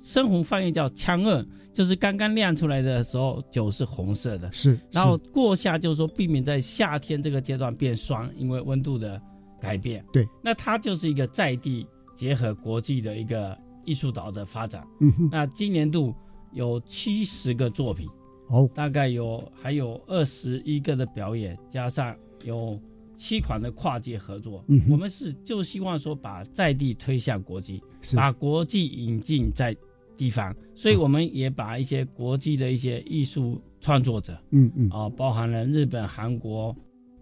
[0.00, 4.50] 深红翻译叫枪二，就是刚刚酿出来的时候酒是红色的。
[4.50, 9.20] 是，然后过夏就是说避免在夏天这个阶段变酸，因为温度的
[9.60, 10.04] 改变。
[10.12, 14.82] 对，那它就是一个在地结合国际的一个艺术岛的发展。
[15.00, 16.14] 嗯哼，那今年度
[16.52, 18.08] 有七十个作品，
[18.48, 22.80] 哦，大概有还有二十一个的表演，加上有
[23.20, 24.64] 七款的跨界合作。
[24.68, 29.76] 嗯我们是就希望说把在地推向国际，是把国际引进在
[30.16, 36.74] 地方，所以我们也把一些国际的一些艺术创作者，嗯嗯啊、包含了日本、韩国、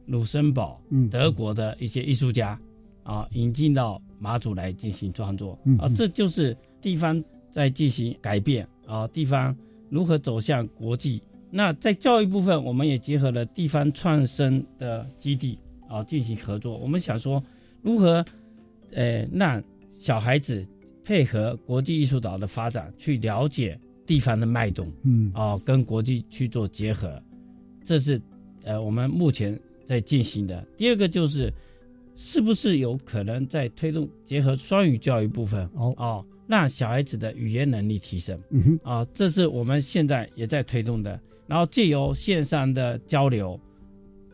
[0.06, 2.56] 卢森堡、嗯德国的一些艺术家
[3.02, 9.56] 啊，引进到马祖来进行创作啊，这就是地方在进行改变啊，地方
[9.90, 11.20] 如何走向国际。
[11.50, 15.58] 那在教育部分，我们也结合了地方创生的基地
[15.88, 16.76] 啊进行合作。
[16.76, 17.42] 我们想说，
[17.82, 18.24] 如何
[18.92, 20.66] 呃让小孩子
[21.04, 27.20] 配合国际艺术岛的发展，去了解地方的脉动，嗯啊，跟国际去做结合，
[27.84, 28.20] 这是
[28.62, 30.64] 呃我们目前在进行的。
[30.76, 31.52] 第二个就是，
[32.14, 41.20] 是不是有可能在推动结合双语教育部分哦哦让小孩子的语言能力提升嗯哼，啊，这是我们现在也在推动的。
[41.46, 43.58] 然后借由线上的交流，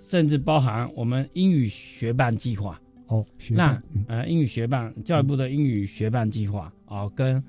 [0.06, 7.42] 甚至包含我们英语学伴计划，哦，学那嗯呃英语学伴教育部的英语学伴计划啊，跟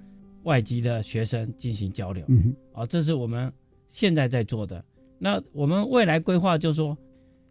[0.44, 2.24] 外籍的学生进行交流。
[2.30, 3.52] 嗯哼，啊，这是我们
[3.89, 4.84] 现在在做的。
[5.20, 6.98] 那我们未来规划就是说，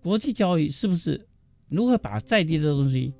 [0.03, 1.21] 国际教育是不是
[1.69, 3.13] 如何把在地的东西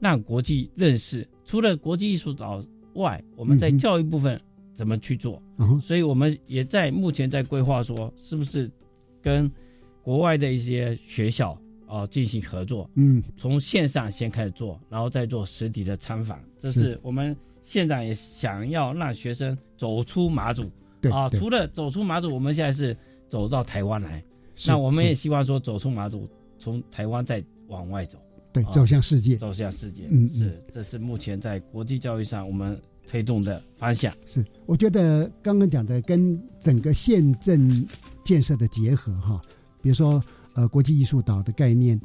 [0.00, 1.26] 让国际认识？
[1.44, 2.60] 除了国际艺术岛
[2.94, 4.40] 外，我们在教育部分
[4.74, 5.40] 怎么去做？
[5.58, 8.68] 嗯所以我们也在目前在规划说，是不是
[9.22, 9.48] 跟
[10.08, 11.54] 国外的一些学校
[11.86, 12.88] 啊、进行合作？
[12.94, 16.40] 嗯，从线上先开始做，然后再做实体的参访。
[16.58, 20.64] 这是是我们县长也想要让学生走出马祖。
[20.98, 22.96] 对啊，除了走出马祖，我们现在是
[23.28, 24.24] 走到台湾来。
[24.66, 26.26] 那我们也希望说，走出马祖，
[26.58, 28.16] 从台湾再往外走。
[28.50, 30.04] 对啊走向世界走向世界。
[30.10, 34.10] 嗯嗯是，这是目前在国际教育上我们推动的方向。
[34.24, 37.86] 是，我觉得刚刚讲的跟整个县镇
[38.24, 39.42] 建设的结合哈，
[39.88, 40.22] 比如说
[40.52, 41.98] 呃国际艺术岛的概念，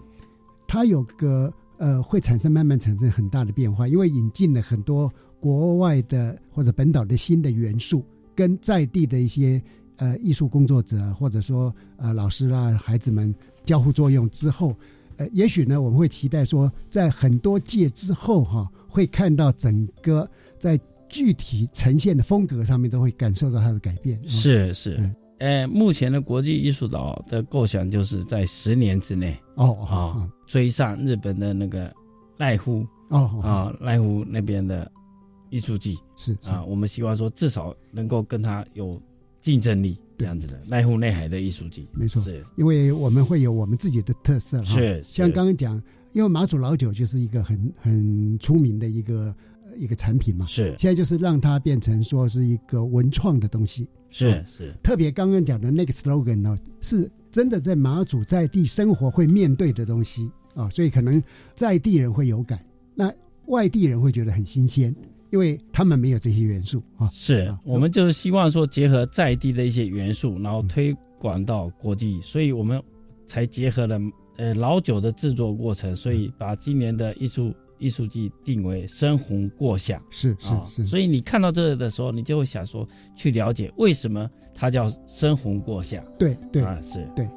[0.66, 9.62] 它有个呃会产生慢慢产生很大的变化，因为引进了很多国外的或者本岛的新的元素，跟在地的一些
[9.98, 14.74] 呃艺术工作者或者说呃老师啦孩子们交互作用之后。
[15.18, 24.20] 呃，也许呢，我们会期待说，在很多届之后哈、会看到整个在具体呈现的风格上面都会感受到它的改变。
[24.28, 24.98] 是是，
[25.40, 31.94] 呃，目前的国际艺术岛的构想就是在十年之内哦啊追上日本的那个
[32.38, 33.42] 濑户哦哦。
[33.42, 34.90] 啊濑户那边的
[35.50, 39.02] 艺术季是啊，我们希望说至少能够跟他有
[39.42, 42.22] 竞争力这样子的濑户内海的艺术季，没错。
[42.22, 42.46] 是。
[42.56, 44.76] 因为我们会有我们自己的特色哈。
[44.76, 45.82] 是像刚刚讲，
[46.14, 49.36] 因为马祖老酒就是一个很很出名的一个呃
[49.78, 50.46] 一个产品嘛。
[50.46, 53.88] 是现在就是让它变成说是一个文创的东西。
[54.10, 61.20] 是哦是特别刚刚讲的那个 slogan 呢，是真的在马祖在地生活会面对的东西啊、所以可能
[61.56, 63.12] 在地人会有感，那
[63.48, 64.96] 外地人会觉得很新鲜，
[65.32, 67.10] 因为他们没有这些元素啊。
[67.12, 72.80] 是，我们就是希望说结合在地的一些元素，然后推广到国际，所以我们
[73.26, 74.00] 才结合了
[74.38, 77.52] 呃老酒的制作过程，所以把今年的艺术
[77.84, 80.02] 艺术季定为深红过夏。
[80.10, 86.02] 是是啊是，所以你看到这个的时候，你就会想说去了解为什么它叫深红过夏。
[86.18, 87.28] 对对啊，是对。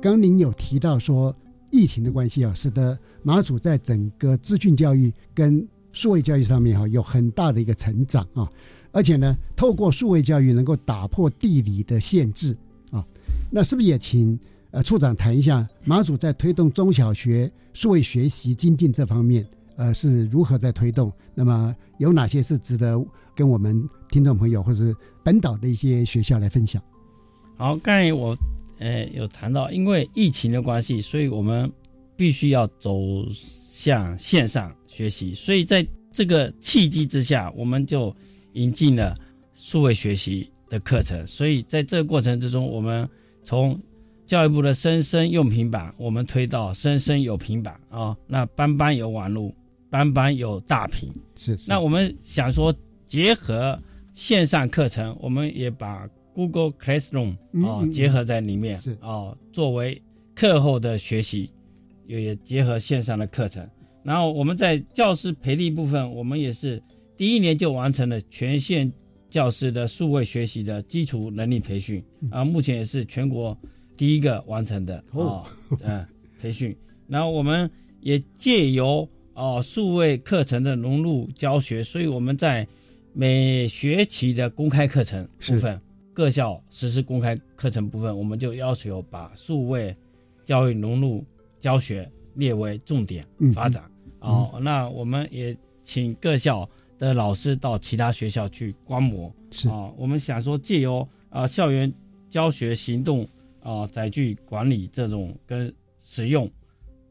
[0.00, 1.36] 刚刚您有提到说，
[1.70, 8.48] 疫情的关系啊，使得马祖在整个资讯教育跟数位教育上面哈、有很大的一个成长啊，
[8.92, 12.56] 而且呢，透过数位教育能够打破地理的限制
[12.90, 13.04] 啊，
[13.50, 14.38] 那是不是也请
[14.70, 19.46] 呃处长谈一下马祖在推动中小学数位学习精进这方面，
[19.76, 21.12] 呃是如何在推动？
[21.34, 23.00] 那么有哪些是值得
[23.34, 26.82] 跟我们听众朋友或是本岛的一些学校来分享？
[27.56, 28.36] 好，刚才我
[28.78, 31.70] 呃有谈到，因为疫情的关系，所以我们
[32.16, 32.98] 必须要走
[33.78, 38.12] 向线上学习，所以在这个契机之下，我们就
[38.54, 39.16] 引进了
[39.54, 41.24] 数位学习的课程。
[41.28, 43.08] 所以在这个过程之中，我们
[43.44, 43.80] 从
[44.26, 49.54] 教育部的生生用平板，我们推到生生有平板啊、那班班有网络，
[49.88, 51.08] 班班有大屏。
[51.36, 52.74] 是是那我们想说，
[53.06, 53.80] 结合
[54.12, 56.04] 线上课程，我们也把
[56.34, 60.02] Google Classroom 啊、嗯嗯结合在里面，是啊、作为
[60.34, 61.48] 课后的学习，
[62.08, 63.64] 也也结合线上的课程。
[64.02, 66.82] 然后我们在教师培力部分，我们也是
[67.16, 68.90] 第一年就完成了全县
[69.28, 73.56] 教师的数位学习的基础能力培训啊，目前也是全国
[73.96, 75.46] 第一个完成的啊哦，
[75.82, 76.04] 嗯、
[76.40, 76.74] 培训。
[77.06, 82.66] 然后我们也借由啊数位课程的融入教学，所以我们在
[83.12, 85.78] 每学期的公开课程部分，
[86.14, 89.94] 各校实施公开课程部分，我们就要求把数位
[90.44, 91.22] 教育融入
[91.60, 93.84] 教学列为重点嗯发展。
[94.20, 99.32] 哦，那我们也请各校的老师到其他学校去观摩。
[99.50, 101.92] 是啊、我们想说借由啊、校园
[102.28, 103.26] 教学行动
[103.60, 106.50] 啊、载具管理这种跟使用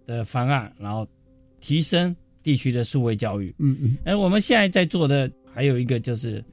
[0.05, 1.07] 的方案，然后
[1.61, 3.55] 提升地区的数位教育。
[3.59, 6.43] 嗯嗯，哎，我们现在在做的还有一个就是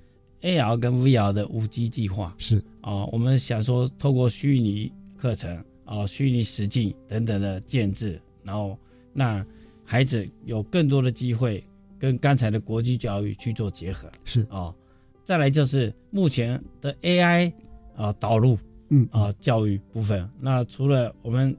[0.42, 2.34] AR 跟 VR 的五 G 计划。
[2.38, 8.78] 是啊、我们想说透过虚拟课程啊、虚拟实境等等的建制，然后
[9.12, 9.44] 让
[9.84, 11.62] 孩子有更多的机会
[11.98, 14.10] 跟刚才的国际教育去做结合。
[14.24, 14.74] 是啊、
[15.22, 17.52] 再来就是目前的 AI
[17.96, 18.58] 啊、导入，
[18.88, 20.28] 嗯啊、教育部分。
[20.40, 21.56] 那除了我们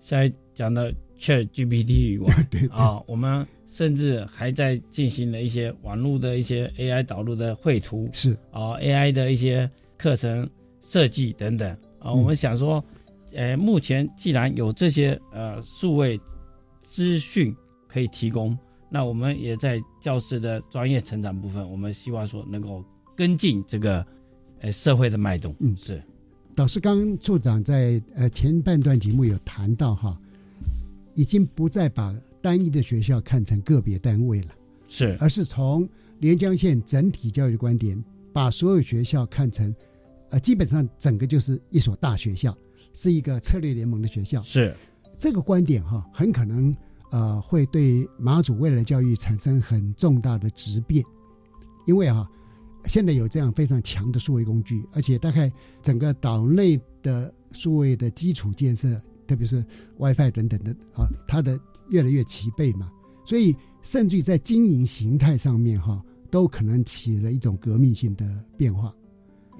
[0.00, 10.48] 现在讲的 Chat GPT 以外， 对啊，我们甚至还在进行了一些网络的一些 AI 导入的绘图，是啊 AI 的一些课程
[10.82, 12.10] 设计等等啊。
[12.10, 12.84] 嗯我们想说，
[13.34, 16.20] 呃，目前既然有这些呃数位
[16.82, 17.54] 资讯
[17.88, 18.56] 可以提供，
[18.88, 22.84] 那我们也在教师的专业成长部分，我们希望说能够
[23.16, 24.06] 跟进这个
[24.60, 25.54] 呃社会的脉动。
[25.58, 26.02] 嗯是
[26.54, 30.16] 导师刚刚处长在呃前半段节目有谈到哈，
[31.14, 34.48] 已经不再把单一的学校看成个别单位了，
[34.86, 35.88] 是而是从
[36.20, 38.00] 连江县整体教育的观点，
[38.32, 39.74] 把所有学校看成，
[40.30, 42.56] 呃，基本上整个就是一所大学校，
[42.94, 44.40] 是一个策略联盟的学校。
[44.42, 44.74] 是
[45.18, 46.74] 这个观点哈，很可能
[47.12, 51.04] 呃会对马祖未来教育产生很重大的质变，
[51.86, 52.26] 因为啊，
[52.86, 59.64] 现在有这样非常强的数位工具，而且大概整个岛内的数位的基础建设，特别是
[59.98, 62.90] WiFi 等等的啊，它的越来越齐备嘛，
[63.24, 68.26] 所以甚至于在经营形态上面哈，都可能起了一种革命性的
[68.56, 68.94] 变化。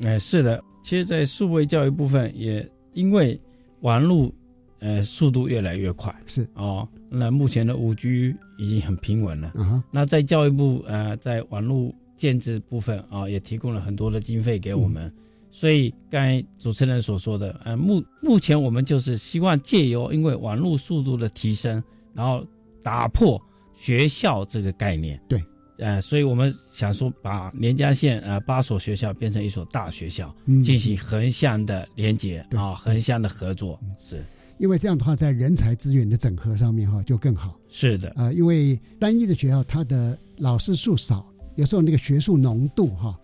[0.01, 3.39] 哎，是的，其实，在数位教育部分，也因为
[3.81, 4.33] 网络
[4.79, 9.49] 呃速度越来越快，是哦，那目前的五 G 已经很平稳了。
[9.57, 15.13] 啊哈，那在教育部呃，在网络建制部分啊、也提供了很多的经费给我们。
[15.51, 21.81] 所以刚才主持人所说的，呃，目目前我们就是希望借由因为网络速度的提升，
[22.13, 22.45] 然后
[22.83, 23.41] 打破
[23.73, 25.21] 学校这个概念。
[25.29, 25.41] 对，
[25.79, 33.79] 呃，所以我们想说把连江县呃八所学校变成一所大学校，嗯进行横向的连接啊、横向的合作。
[33.99, 34.23] 是
[34.59, 37.59] 因为这样的话，在人才资源的整合上面哈就更好。
[37.69, 43.17] 是的，啊、因为单一的学校它的老师数少，有时候那个学术浓度哈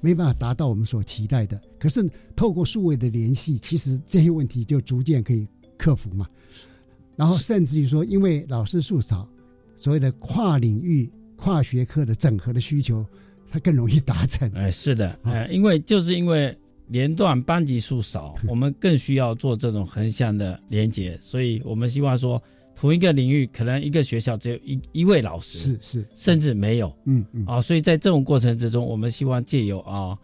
[0.00, 1.60] 没办法达到我们所期待的。
[1.80, 6.28] 可是透过数位的联系，其实这些问题就逐渐可以克服嘛。
[7.16, 9.28] 然后甚至于说，因为老师数少，
[9.76, 13.06] 所谓的跨领域、跨学科的整合的需求，
[13.48, 14.50] 它更容易达成。
[14.54, 16.54] 哎，是的，呃，因为就是因为
[16.88, 22.42] 连段班级数少， 我们更需要做这种横向的连接，所以我们希望说，
[22.74, 27.46] 同一个领域可能一个学校只有一一位老师，是是，甚至没有，嗯嗯。
[27.46, 30.18] 啊，所以在这种过程之中，我们希望借由啊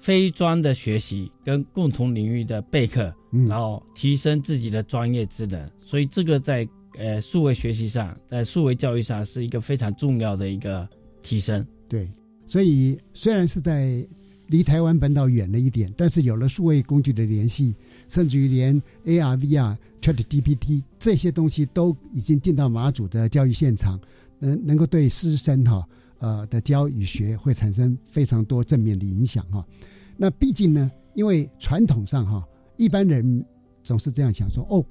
[0.00, 3.48] 非专的学习跟共同领域的备课，嗯。
[3.48, 6.66] 然后提升自己的专业技能，所以这个在
[7.00, 10.86] 呃数位学习上，在数位教育上是一个非常重要的一个
[11.22, 11.66] 提升。
[11.88, 12.08] 对，
[12.46, 14.06] 所以虽然是在
[14.48, 17.74] 离台湾本岛远了一点，但是有了数位工具的联系，
[18.08, 23.98] 甚至于连 AR、VR、ChatGPT 这些东西都已经进到马祖的教育现场，
[24.38, 25.88] 能能够对师生哈
[26.18, 29.64] 呃的教与学会产生非常多正面的影响哈。
[30.16, 32.46] 那毕竟呢，因为传统上哈，
[32.76, 33.44] 一般人
[33.82, 34.84] 总是这样想说哦，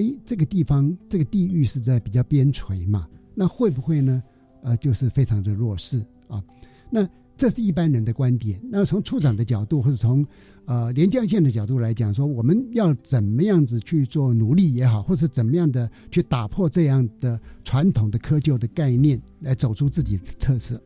[0.00, 4.22] 诶，这个地方这个地域是在比较边陲嘛，那会不会呢？
[4.62, 6.42] 呃，就是非常的弱势啊。
[6.90, 8.60] 那这是一般人的观点。
[8.70, 10.26] 那从处长的角度，或者从
[10.66, 20.78] 呃连江县的角度来讲，说我们要怎么样子去做努力也好，或是怎么样的去打破这样的传统的窠臼的概念，来走出自己的特色。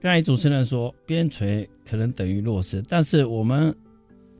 [0.00, 3.72] 刚才主持人说边陲可能等于弱势，但是我们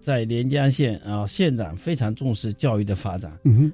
[0.00, 3.30] 在连江县啊，县长非常重视教育的发展。
[3.44, 3.72] 嗯哼，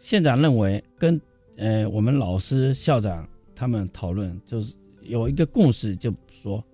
[0.00, 1.20] 县长认为跟
[1.56, 6.64] 呃我们老师、校长他们讨论，就是有一个共识，就说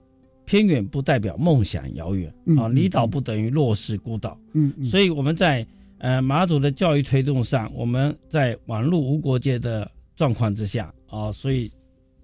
[0.44, 4.38] 偏远不代表梦想遥远啊，离岛不等于弱势孤岛。
[4.52, 5.66] 嗯，所以我们在
[5.98, 11.70] 呃马祖的教育推动上，我们在网络无国界的状况之下啊，所以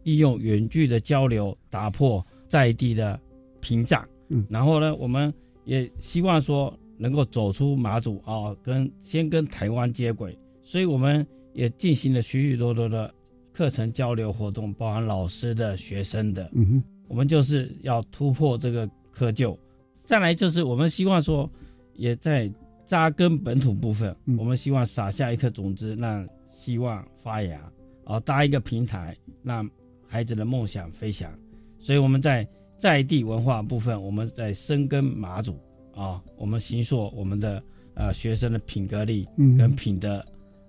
[0.05, 3.19] 利用远距的交流，打破在地的
[3.61, 4.07] 屏障。
[4.29, 5.35] 嗯，然后呢，我们
[5.65, 10.39] 也希望说能够走出马祖啊，跟先跟台湾接轨。
[10.63, 13.13] 所以我们也进行了许许多多的
[13.53, 16.49] 课程交流活动，包含老师的、学生的。
[16.55, 19.57] 嗯哼，我们就是要突破这个窠臼。
[20.05, 21.49] 再来就是我们希望说，
[21.95, 22.51] 也在
[22.87, 27.61] 扎根本土部分，我们希望撒下一颗种子，让希望发芽，
[28.05, 29.69] 啊，搭一个平台，让
[30.07, 31.31] 孩子的梦想飞翔。
[31.79, 32.47] 所以我们在
[32.79, 35.59] 在地文化部分，我们在深耕马祖
[35.95, 37.63] 啊，我们行塑我们的
[37.95, 39.27] 呃学生的品格力
[39.59, 40.25] 跟品德。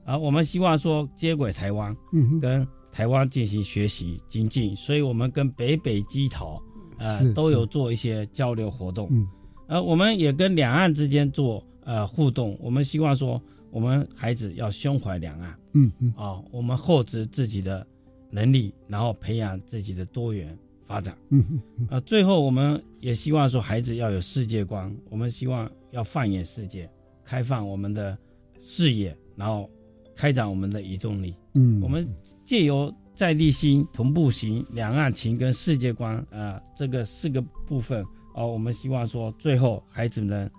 [0.05, 6.61] 啊，我们希望说接轨台湾，嗯，跟台湾进行学习精进，所以我们跟北北基桃，
[6.97, 9.27] 呃，都有做一些交流活动，嗯，
[9.67, 13.41] 呃，我们也跟两岸之间做呃互动，我们希望说
[13.71, 17.87] 我们孩子要胸怀两岸，嗯嗯，啊，我们厚植自己的
[18.29, 21.43] 能力，然后培养自己的多元发展，嗯
[21.79, 26.89] 嗯，啊，最后我们也希望说孩子要有世界观，我们希望要放眼世界，
[27.23, 28.17] 开放我们的
[28.59, 29.69] 视野，然后。
[30.15, 32.07] 开展我们的移动力，嗯，我们
[32.45, 38.05] 借由在地心、同步行、两岸情跟世界观啊，这个四个部分
[38.35, 40.49] 哦，我们希望说，最后孩子们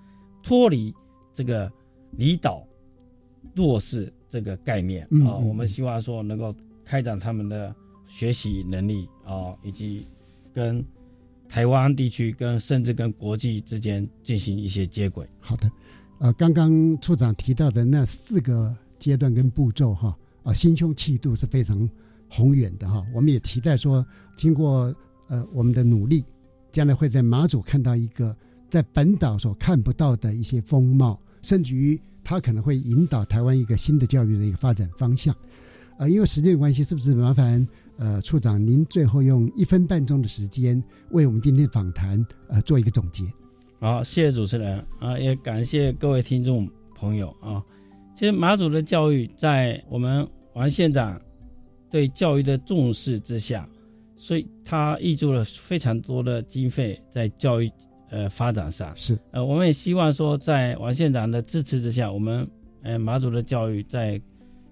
[0.42, 0.92] 脱离
[1.32, 1.70] 这个
[2.12, 2.66] 离岛
[3.54, 7.74] 弱势这个概念啊，我们希望说能够开展他们的
[8.06, 10.06] 学习能力啊，以及
[10.52, 10.84] 跟
[11.48, 15.28] 台湾地区跟甚至跟国际之间进行一些接轨。
[15.40, 15.70] 好的，
[16.18, 18.74] 呃，刚刚处长提到的那四个。
[19.04, 21.86] 阶段跟步骤哈啊，心胸气度是非常
[22.26, 23.04] 宏远的哈。
[23.14, 24.02] 我们也期待说，
[24.34, 24.94] 经过
[25.28, 26.24] 呃我们的努力，
[26.72, 28.34] 将来会在马祖看到一个
[28.70, 35.36] 在本岛所看不到的一些风貌，甚至于它可能会引导台湾一个新的教育的一个发展方向。
[35.98, 43.24] 呃，因为时间关系，是不是麻烦呃处长您最后用一分半钟的时间为我们今天访谈呃做一个总结？
[43.80, 47.62] 好，谢谢主持人啊，也感谢各位听众朋友啊。
[48.14, 51.20] 其实马祖的教育，在我们王县长
[51.90, 53.68] 对教育的重视之下，
[54.14, 57.68] 所以他挹注了非常多的经费在教育
[58.10, 58.96] 呃发展上。
[58.96, 62.48] 是呃，我们也希望说，在王县长的支持之下，我们
[62.82, 64.20] 呃马祖的教育在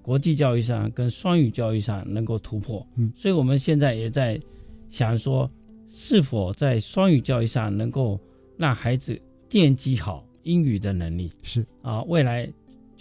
[0.03, 2.87] 国际教育上跟双语教育上能够突破。
[2.95, 4.41] 嗯，所以我们现在也在
[4.89, 5.51] 想说，
[5.89, 8.21] 是否在双语教育上能够
[8.57, 9.21] 让孩子
[9.51, 11.33] 奠基好英语的能力。
[11.43, 12.49] 是啊，未来。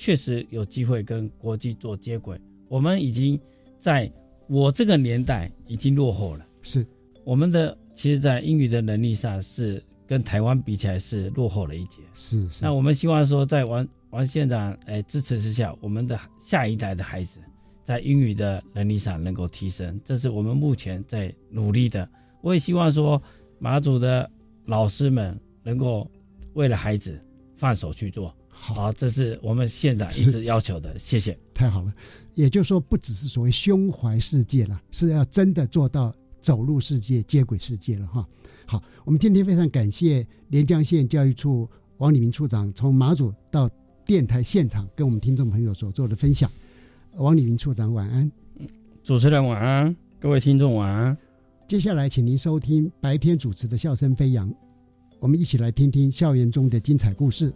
[0.03, 2.35] 确实有机会跟国际做接轨，
[2.67, 3.39] 我们已经
[3.77, 4.11] 在
[4.47, 6.43] 我这个年代已经落后了。
[6.63, 6.83] 是，
[7.23, 12.01] 我们的其实，在英语的能力上是跟台湾比起来是落后了一截。
[12.15, 12.65] 是是。
[12.65, 17.39] 那我们希望说，在王王县长哎支持之下，我们的下一代的孩子
[17.83, 22.09] 在英语的能力上能够提升，这是我们目前在努力的。
[22.41, 23.21] 我也希望说，
[23.59, 24.27] 马祖的
[24.65, 26.09] 老师们能够
[26.53, 27.23] 为了孩子
[27.55, 28.35] 放手去做。
[28.53, 31.37] 好，这是我们县长一直要求的，谢谢。
[31.53, 31.93] 太好了，
[32.35, 38.27] 也就是说，不只是所谓胸怀世界了，是要真的做到走入世界、接轨世界了哈。
[38.67, 43.69] 好，我们今天非常感谢连江县教育处王礼明处长从马祖到
[44.05, 46.51] 电台现场跟我们听众朋友所做的分享。
[47.15, 48.31] 王礼明处长晚安，
[49.03, 51.17] 主持人晚安，各位听众晚安。
[51.67, 54.53] 接下来，请您收听白天主持的笑声飞扬，
[55.19, 57.53] 我们一起来听听校园中的精彩故事。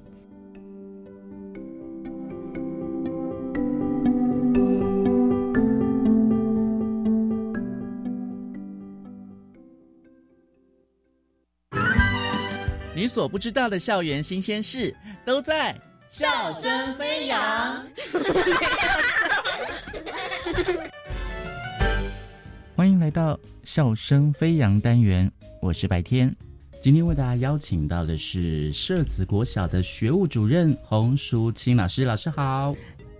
[13.15, 14.93] 所不知道的校园新鲜事，
[15.23, 15.73] 都在
[16.09, 17.81] 笑声飞扬。
[22.75, 26.35] 欢迎来到笑声飞扬单元，我是白天。
[26.81, 32.75] 今天为大家邀请到的是社子国小的学务主任洪淑清老师，老师好。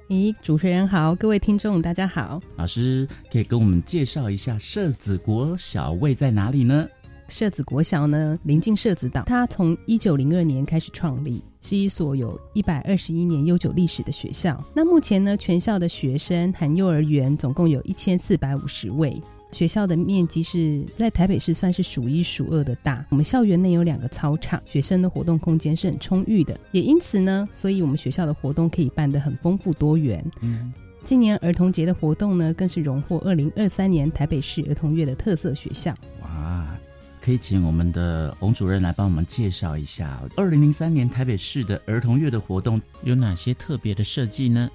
[0.09, 2.41] 咦，主持人好，各位听众大家好。
[2.57, 6.85] 老师可以跟我们介绍一下社子国小位在哪里呢？
[7.27, 9.23] 社子国小呢，临近社子岛。
[9.25, 14.63] 它从一九零二年开始创立，是一所有一百二十一年悠久历史的学校。
[14.73, 19.21] 那目前呢，全校的学生含幼儿园总共有一千四百五十位。
[19.51, 23.05] 学校的面积是在台北市算是数一数二的大。
[23.09, 26.59] 我们校园内有两个操场，学生的活动空间是很充裕的。
[26.73, 30.23] 也因此呢，所以我们学校的活动可以办得很丰富多元。
[30.41, 30.73] 嗯，
[31.05, 35.95] 今年儿童节的活动呢，更是荣获二零二三年台北市儿童月的特色学校。
[36.21, 36.77] 哇！
[37.25, 44.69] 可以请我们的洪主任来帮我们介绍一下，二零零三年台北市的儿童月的活动有哪些特别的设计呢？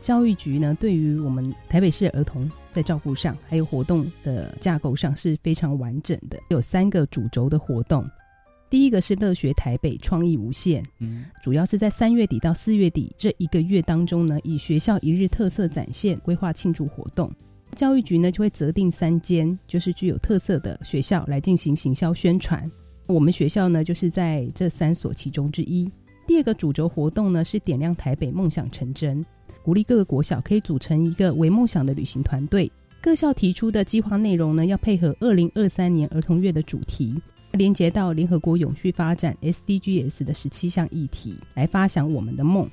[0.00, 8.04] 教育局呢，对于我们台北市儿童在照顾上，还有活动的架构上是非常完整的，有三个主轴的活动。
[8.68, 17.32] 第一个是乐学台北创意无限，嗯，主要是在三月底到四月底这一个月当中呢，以学校一日特色展现规划庆祝活动。
[17.74, 22.70] 教育局呢就会择定三间就是具有特色的学校来进行行销宣传。
[23.06, 25.90] 我们学校呢就是在这三所其中之一。
[26.26, 29.22] 第二个主轴活动呢是点亮台北梦想成真，
[29.62, 32.70] 鼓励各个国小可以组成一个为梦想的旅行团队。
[33.02, 37.14] 各校提出的计划内容呢要配合二零二三年儿童月的主题。
[37.52, 42.68] 连接到联合国永续发展 SDGs 的十七项议题，来发想我们的梦。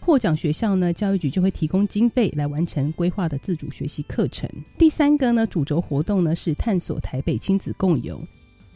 [0.00, 4.48] 获奖学校呢，教育局就会提供经费来完成规划的自主学习课程。
[4.78, 8.20] 第三个呢，主轴活动呢是探索台北亲子共游。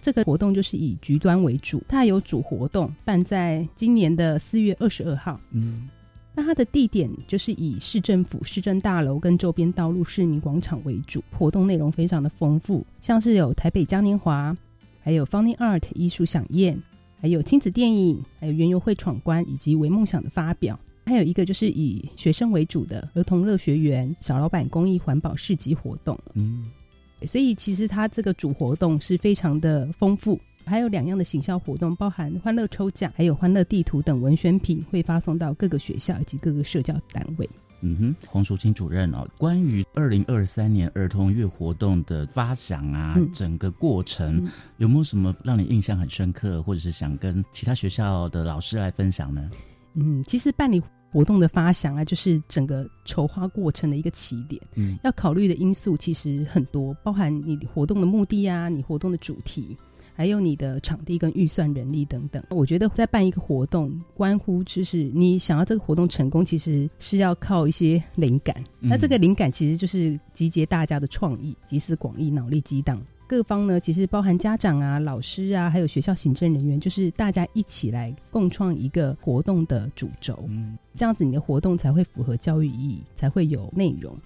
[0.01, 5.41] 这个活动就是以局端为主，它有主活动办在今年的四月二十二号。
[5.53, 5.89] 嗯，
[6.35, 14.55] 那它的地点就是以市政府市政大楼跟周边道路市民广场为主，活动内容非常的丰富，像是有台北嘉年华。
[15.01, 16.83] 还有 Funny Art 艺术飨宴，
[17.21, 26.19] 还有亲子电影，还有园游会闯关，以及为梦想的发表，还有一个就是以学生为主的儿童乐学园小老板公益环保市集活动。
[26.35, 26.71] 嗯，
[27.27, 37.49] 所以其实它这个主活动是非常的丰富，还有两样的行销活动，包含欢乐抽奖，还有欢乐地图等文宣品会发送到各个学校以及各个社交单位。
[37.87, 44.49] 嗯哼，黄淑清主任哦，关于二零二三年儿童月活动的发想啊，整个过程
[44.79, 49.51] 有没有什么让你印象很深刻，或者是想跟其他学校的老师来分享呢？
[49.95, 54.61] 嗯，其实办理活动的发想啊，就是整个筹划过程的一个起点。
[54.75, 59.77] 嗯，要考虑的因素其实很多，包含你活动的目的啊，你活动的主题。
[60.17, 68.63] 还有你的场地跟预算、人力等等，我觉得在办一个活动，关乎就是你想要这个活动成功，其实是要靠一些灵感。
[68.79, 73.05] 那这个灵感其实就是集结大家的创意，集思广益，脑力激荡。
[73.27, 80.45] 各方呢，其实包含家长啊、老师啊，还有学校行政人员，就是大家一起来共创一个活动的主轴。
[80.49, 84.17] 嗯，这样子你的活动才会符合教育意义，才会有内容。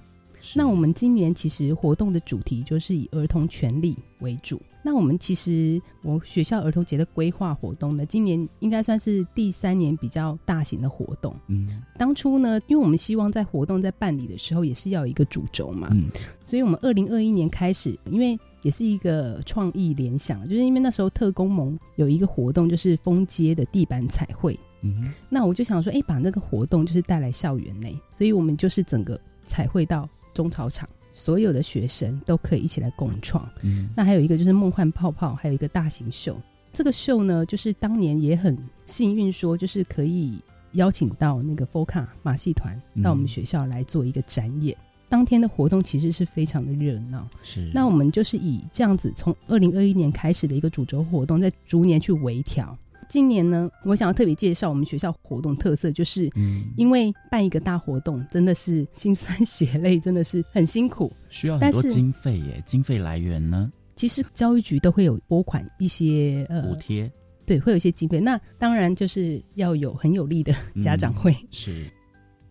[0.55, 4.61] 那我们今年其实活动的主题就是以儿童权利为主。
[4.85, 11.35] 那我们其实我学校儿童节的规划活动呢，今年应该算是第三年比较大型的活动。
[11.49, 16.09] 嗯，当初呢，因为我们希望在活动在办理的时候也是要有一个主轴嘛，嗯，
[16.45, 30.09] 所以我们二零二一年开始，因为也是一个创意联想，就是因为那时候特工盟有一个活动就是封街的地板彩绘，嗯，那我就想说，哎，把那个活动就是带来校园内，所以我们就是整个彩绘到。
[30.35, 33.49] 中草场，所有的学生都可以一起来共创。
[33.63, 36.41] 嗯，那还有一个就是梦幻泡泡，还有一个大型秀。
[36.73, 40.39] 这个秀呢，就是当年也很幸运，说就是可以
[40.75, 44.77] 邀请到那个 FOCA 马戏团到我们学校来做一个展演。
[45.09, 47.29] 当天的活动其实是非常的热闹。
[47.43, 52.77] 是，那我们就是以这样子，从二零二一年开始的一个主轴活动，在逐年去微调。
[53.09, 56.31] 今年呢，我想要特别介绍我们学校活动特色，就是
[56.77, 62.63] 因为办一个大活动，真的是心酸血泪，真的是很辛苦，需要很多经费耶。
[62.67, 63.73] 经费来源呢？
[63.97, 67.11] 其实教育局都会有拨款一些呃补贴，
[67.47, 68.21] 对，会有一些经费。
[68.21, 70.55] 那当然就是要有很有力的
[70.85, 71.35] 家长会。
[71.51, 71.91] 是，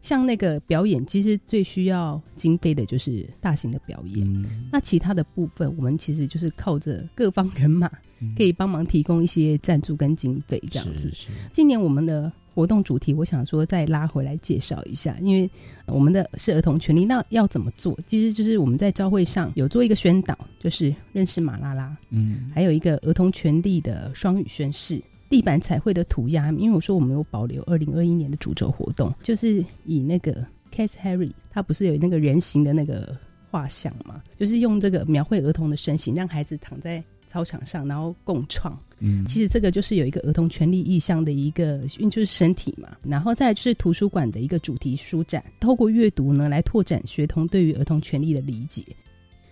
[0.08, 4.26] 像那个表演，其实最需要经费的就是大型的表演。
[4.72, 7.92] 那其他的部分，我们其实就是靠着各方人马。
[8.36, 11.12] 可以帮忙提供一些赞助跟经费，这样子。
[11.52, 15.48] 今年我们的活动主题，我想说再拉回来介绍一下，因为
[15.86, 17.96] 我们的是儿童权利，那要怎么做？
[18.08, 25.00] 其实就是我们在招会上有做一个宣导，就是认识马拉拉，嗯，还有一个儿童权利的双语宣誓，
[25.30, 26.52] 地板彩绘的涂鸦。
[26.54, 33.18] 因为我说我们有保留二零二一年的主轴活动，就是以那个 Case Harry，他不是有那个人形的那个
[33.50, 37.04] 画像嘛，就是用这个描绘儿童的身形，让孩子躺在。
[37.30, 38.76] 操场上，然后共创。
[39.00, 42.98] 嗯，其实这个就是有一个儿童权利意向的一个，因为就是身体嘛。
[43.04, 48.82] 然后再就是图书馆的一个主题书展，透过阅读呢来拓展学童对于儿童权利的理解。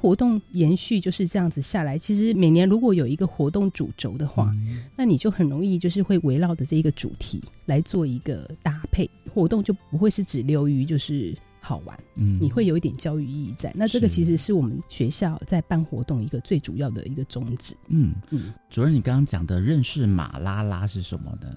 [0.05, 1.97] 活动延续就是这样子下来。
[1.97, 4.53] 其实每年如果有一个活动主轴的话，
[4.95, 11.35] 那你就很容易就是会围绕着这一个主题来做一个搭配，活动就不会是只流于就是。
[11.59, 13.73] 好玩，嗯，你会有一点教育意义在。
[13.75, 17.75] 那这个其实是我们学校在办活动一个最主要的一个宗旨。
[17.87, 21.47] 嗯嗯，主任，你刚刚讲的认识马拉拉是什么呢？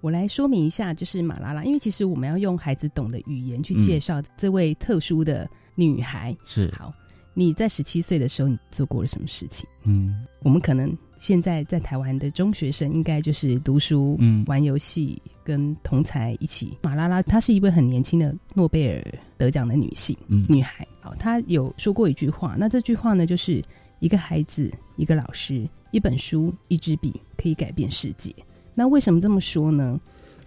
[0.00, 6.36] 我来说明一下，就是马拉拉，因为其实我们要用孩子懂的语言去介绍这位特殊的女孩。
[6.46, 6.94] 是好，
[7.38, 9.64] 你在十七岁的时候，你做过了什么事情？
[9.84, 16.76] 嗯，我们可能现在在台湾的中学生，应该就是读书、嗯，玩游戏，跟同才一起。
[16.82, 20.84] 马拉拉她是一位很年轻的诺贝尔得奖的女性，嗯，女孩。
[21.00, 23.62] 好，她有说过一句话，那这句话呢，就是
[24.00, 28.34] 一个孩子、一个老师、一本书、一支笔，可以改变世界。
[28.74, 30.00] 那为什么这么说呢？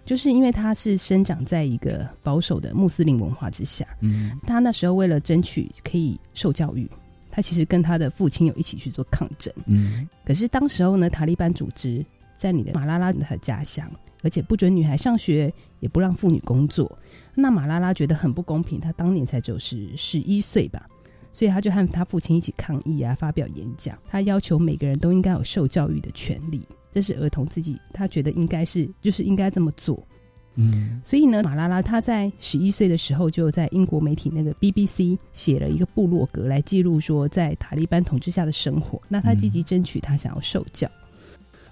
[0.04, 6.90] 就是因为他是生长在一个保守的穆斯林文化之下，嗯，他那时候为了争取可以受教育，
[7.30, 12.04] 他其实跟他的父亲有一起去做抗争，嗯，可是当时候呢，塔利班组织
[12.36, 13.88] 占领的马拉拉的家乡，
[14.22, 16.90] 而且不准女孩上学，也不让妇女工作，
[17.34, 20.84] 那马拉拉觉得很不公平，他当年才只有十十一岁吧，
[21.32, 26.66] 所以他就和他父亲一起抗议啊，发表演讲，他要求每个人都应该有受教育的权利。
[26.92, 30.06] 这是儿童自己，他觉得应该是，就是应该这么做。
[30.54, 39.00] 嗯，所以呢，马拉拉他在十一岁的时候，就在英国媒体那个 BBC 写了一个部落格来记录说，在塔利班统治下的生活。
[39.08, 40.86] 那他积极争取他想要受教，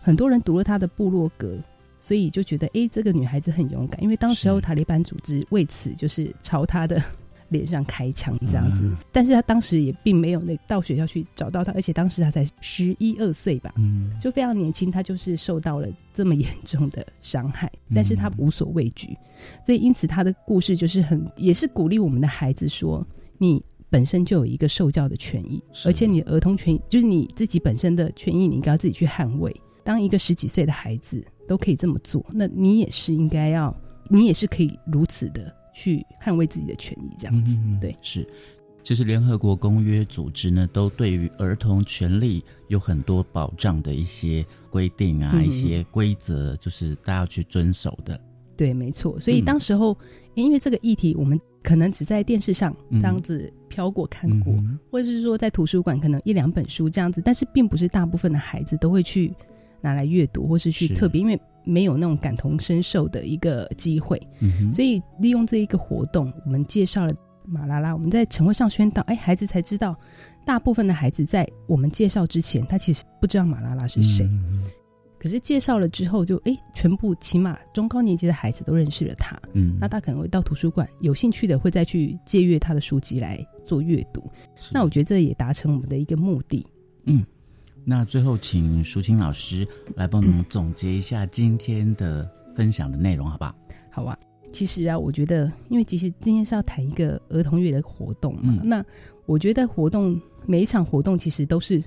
[0.01, 1.59] 很多人读了他的部落格，
[1.99, 7.03] 所以就觉得，哎，这个女孩子很勇敢，因为当时候塔利班组织为此就是朝她的。
[7.51, 19.17] 脸上开枪这样子，但是他当时也并没有那到学校去找到他，而且当时他才十一二岁吧，嗯，就非常年轻，他就是受到了这么严重的伤害，但是他无所畏惧，
[19.65, 23.07] 所以因此他的故事就是很也是鼓励我们的孩子说，
[23.39, 29.55] 你本身就有一个受教的权益，而且你儿童权益就是你自己本身的权益，你应该要自己去捍卫。
[29.83, 33.75] 当一个十几岁的孩子都可以这么做，那你也是应该要，
[34.09, 35.53] 你也是可以如此的。
[35.81, 38.29] 去捍卫自己的权益，这样子，对，是，
[38.83, 48.21] 其实联合国公约组织呢，都对于儿童权利有很多保障的一些规定啊，一些规则，就是大家要去遵守的。
[48.59, 49.19] 对，没错。
[49.19, 49.97] 所以当时候，
[50.35, 54.53] 因为这个议题，我们可能只在电视上这样子飘过看过，
[54.91, 59.33] 或者是说在图书馆可能一两本书这样子，但是并不是大部分的孩子都会去
[59.81, 61.41] 拿来阅读，或是去特别因为。
[61.65, 64.21] 没有那种感同身受的一个机会，
[64.73, 67.15] 所以利用这一个活动，我们介绍了
[67.47, 67.93] 马拉拉。
[67.95, 69.95] 我们在晨会上宣导，哎，孩子才知道，
[70.45, 74.29] 大部分的孩子在我们介绍之前，他其实不知道马拉拉是谁。
[75.19, 79.39] 可是介绍了之后，就哎，全部起码中高年级的孩子都认识了他。
[79.53, 84.25] 嗯，那他可能会到图书馆，有兴趣的会再去借阅他的书籍来做阅读。
[84.73, 86.67] 那我觉得这也达成我们的一个目的。
[87.05, 87.23] 嗯。
[87.91, 89.67] 那最后，请淑清老师
[89.97, 93.53] 来帮我们总结一下今天的分享的内容，好不好？
[93.91, 94.17] 好啊。
[94.53, 98.85] 其实啊，我觉得，因为其实今天是要谈一个儿童乐的活动嘛，那
[99.27, 101.83] 我觉得活动每一场活动其实都是，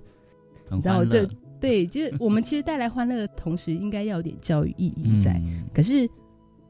[0.70, 1.26] 你知道这
[1.62, 5.42] 对，就是我们其实带来欢乐的同时，应该要有点教育意义在。
[5.74, 6.06] 可是，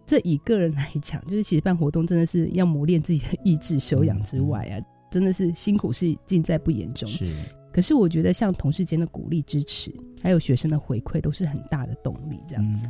[0.06, 4.78] 这以个人来讲，就是其实办活动真的是要磨练自己的意志修养之外啊，
[5.10, 7.10] 真的是辛苦是尽在不言中。
[7.10, 7.34] 是。
[7.74, 12.40] 可是我觉得，像同事间的鼓励支持，还有学生的回馈，都是很大的动力。
[12.48, 12.88] 这样子，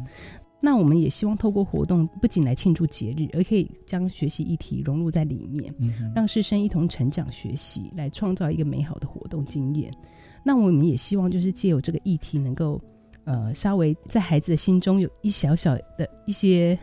[0.62, 5.74] 那我们也希望透过活动，不仅来庆祝节日，而可以将学习议题融入在里面，
[6.14, 9.90] 让师生一同成长学习，来创造一个美好的活动经验。
[10.44, 12.82] 那我们也希望，就是借由这个议题，能够
[13.24, 16.78] 呃，稍微在孩子的心中有一小小的一些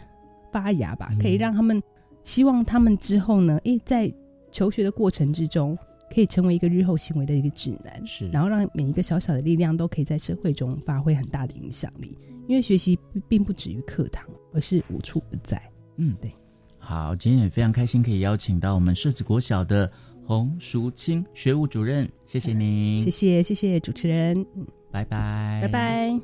[0.50, 1.82] 发芽吧，可以让他们
[2.24, 4.10] 希望他们之后呢，诶，在
[4.50, 5.76] 求学的过程之中。
[6.12, 12.18] 可以成为一个日后行为的一个指南，是，然后让每一个小小的力量都可以在社会中发挥很大的影响力。
[12.48, 12.98] 因为学习
[13.28, 15.62] 并不止于课堂，而是无处不在。
[15.98, 16.30] 嗯，对。
[16.78, 19.88] 好，今天也非常开心可以邀请到我们设置国小的
[20.24, 26.20] 洪淑清学务主任，谢谢您，谢谢谢谢主持人，嗯，拜拜拜拜。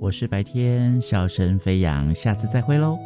[0.00, 2.98] 我是白天笑声飞扬，下次再会喽。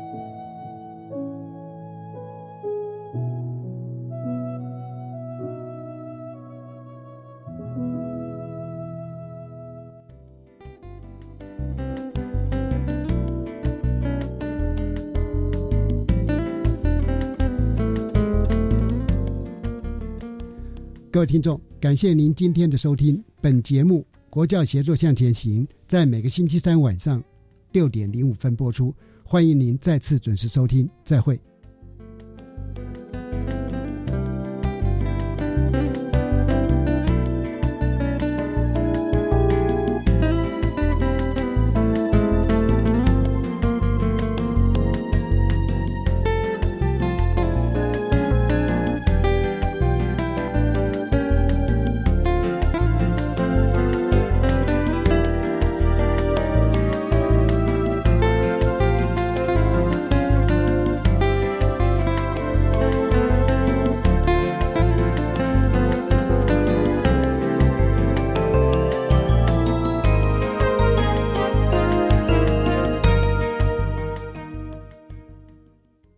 [21.30, 23.22] 听众，感谢您今天的收听。
[23.40, 27.22] 本节目《国教协作向前行》在每个星期三晚上
[27.70, 30.90] 六点零五分播出，欢迎您再次准时收听。
[31.04, 31.40] 再会。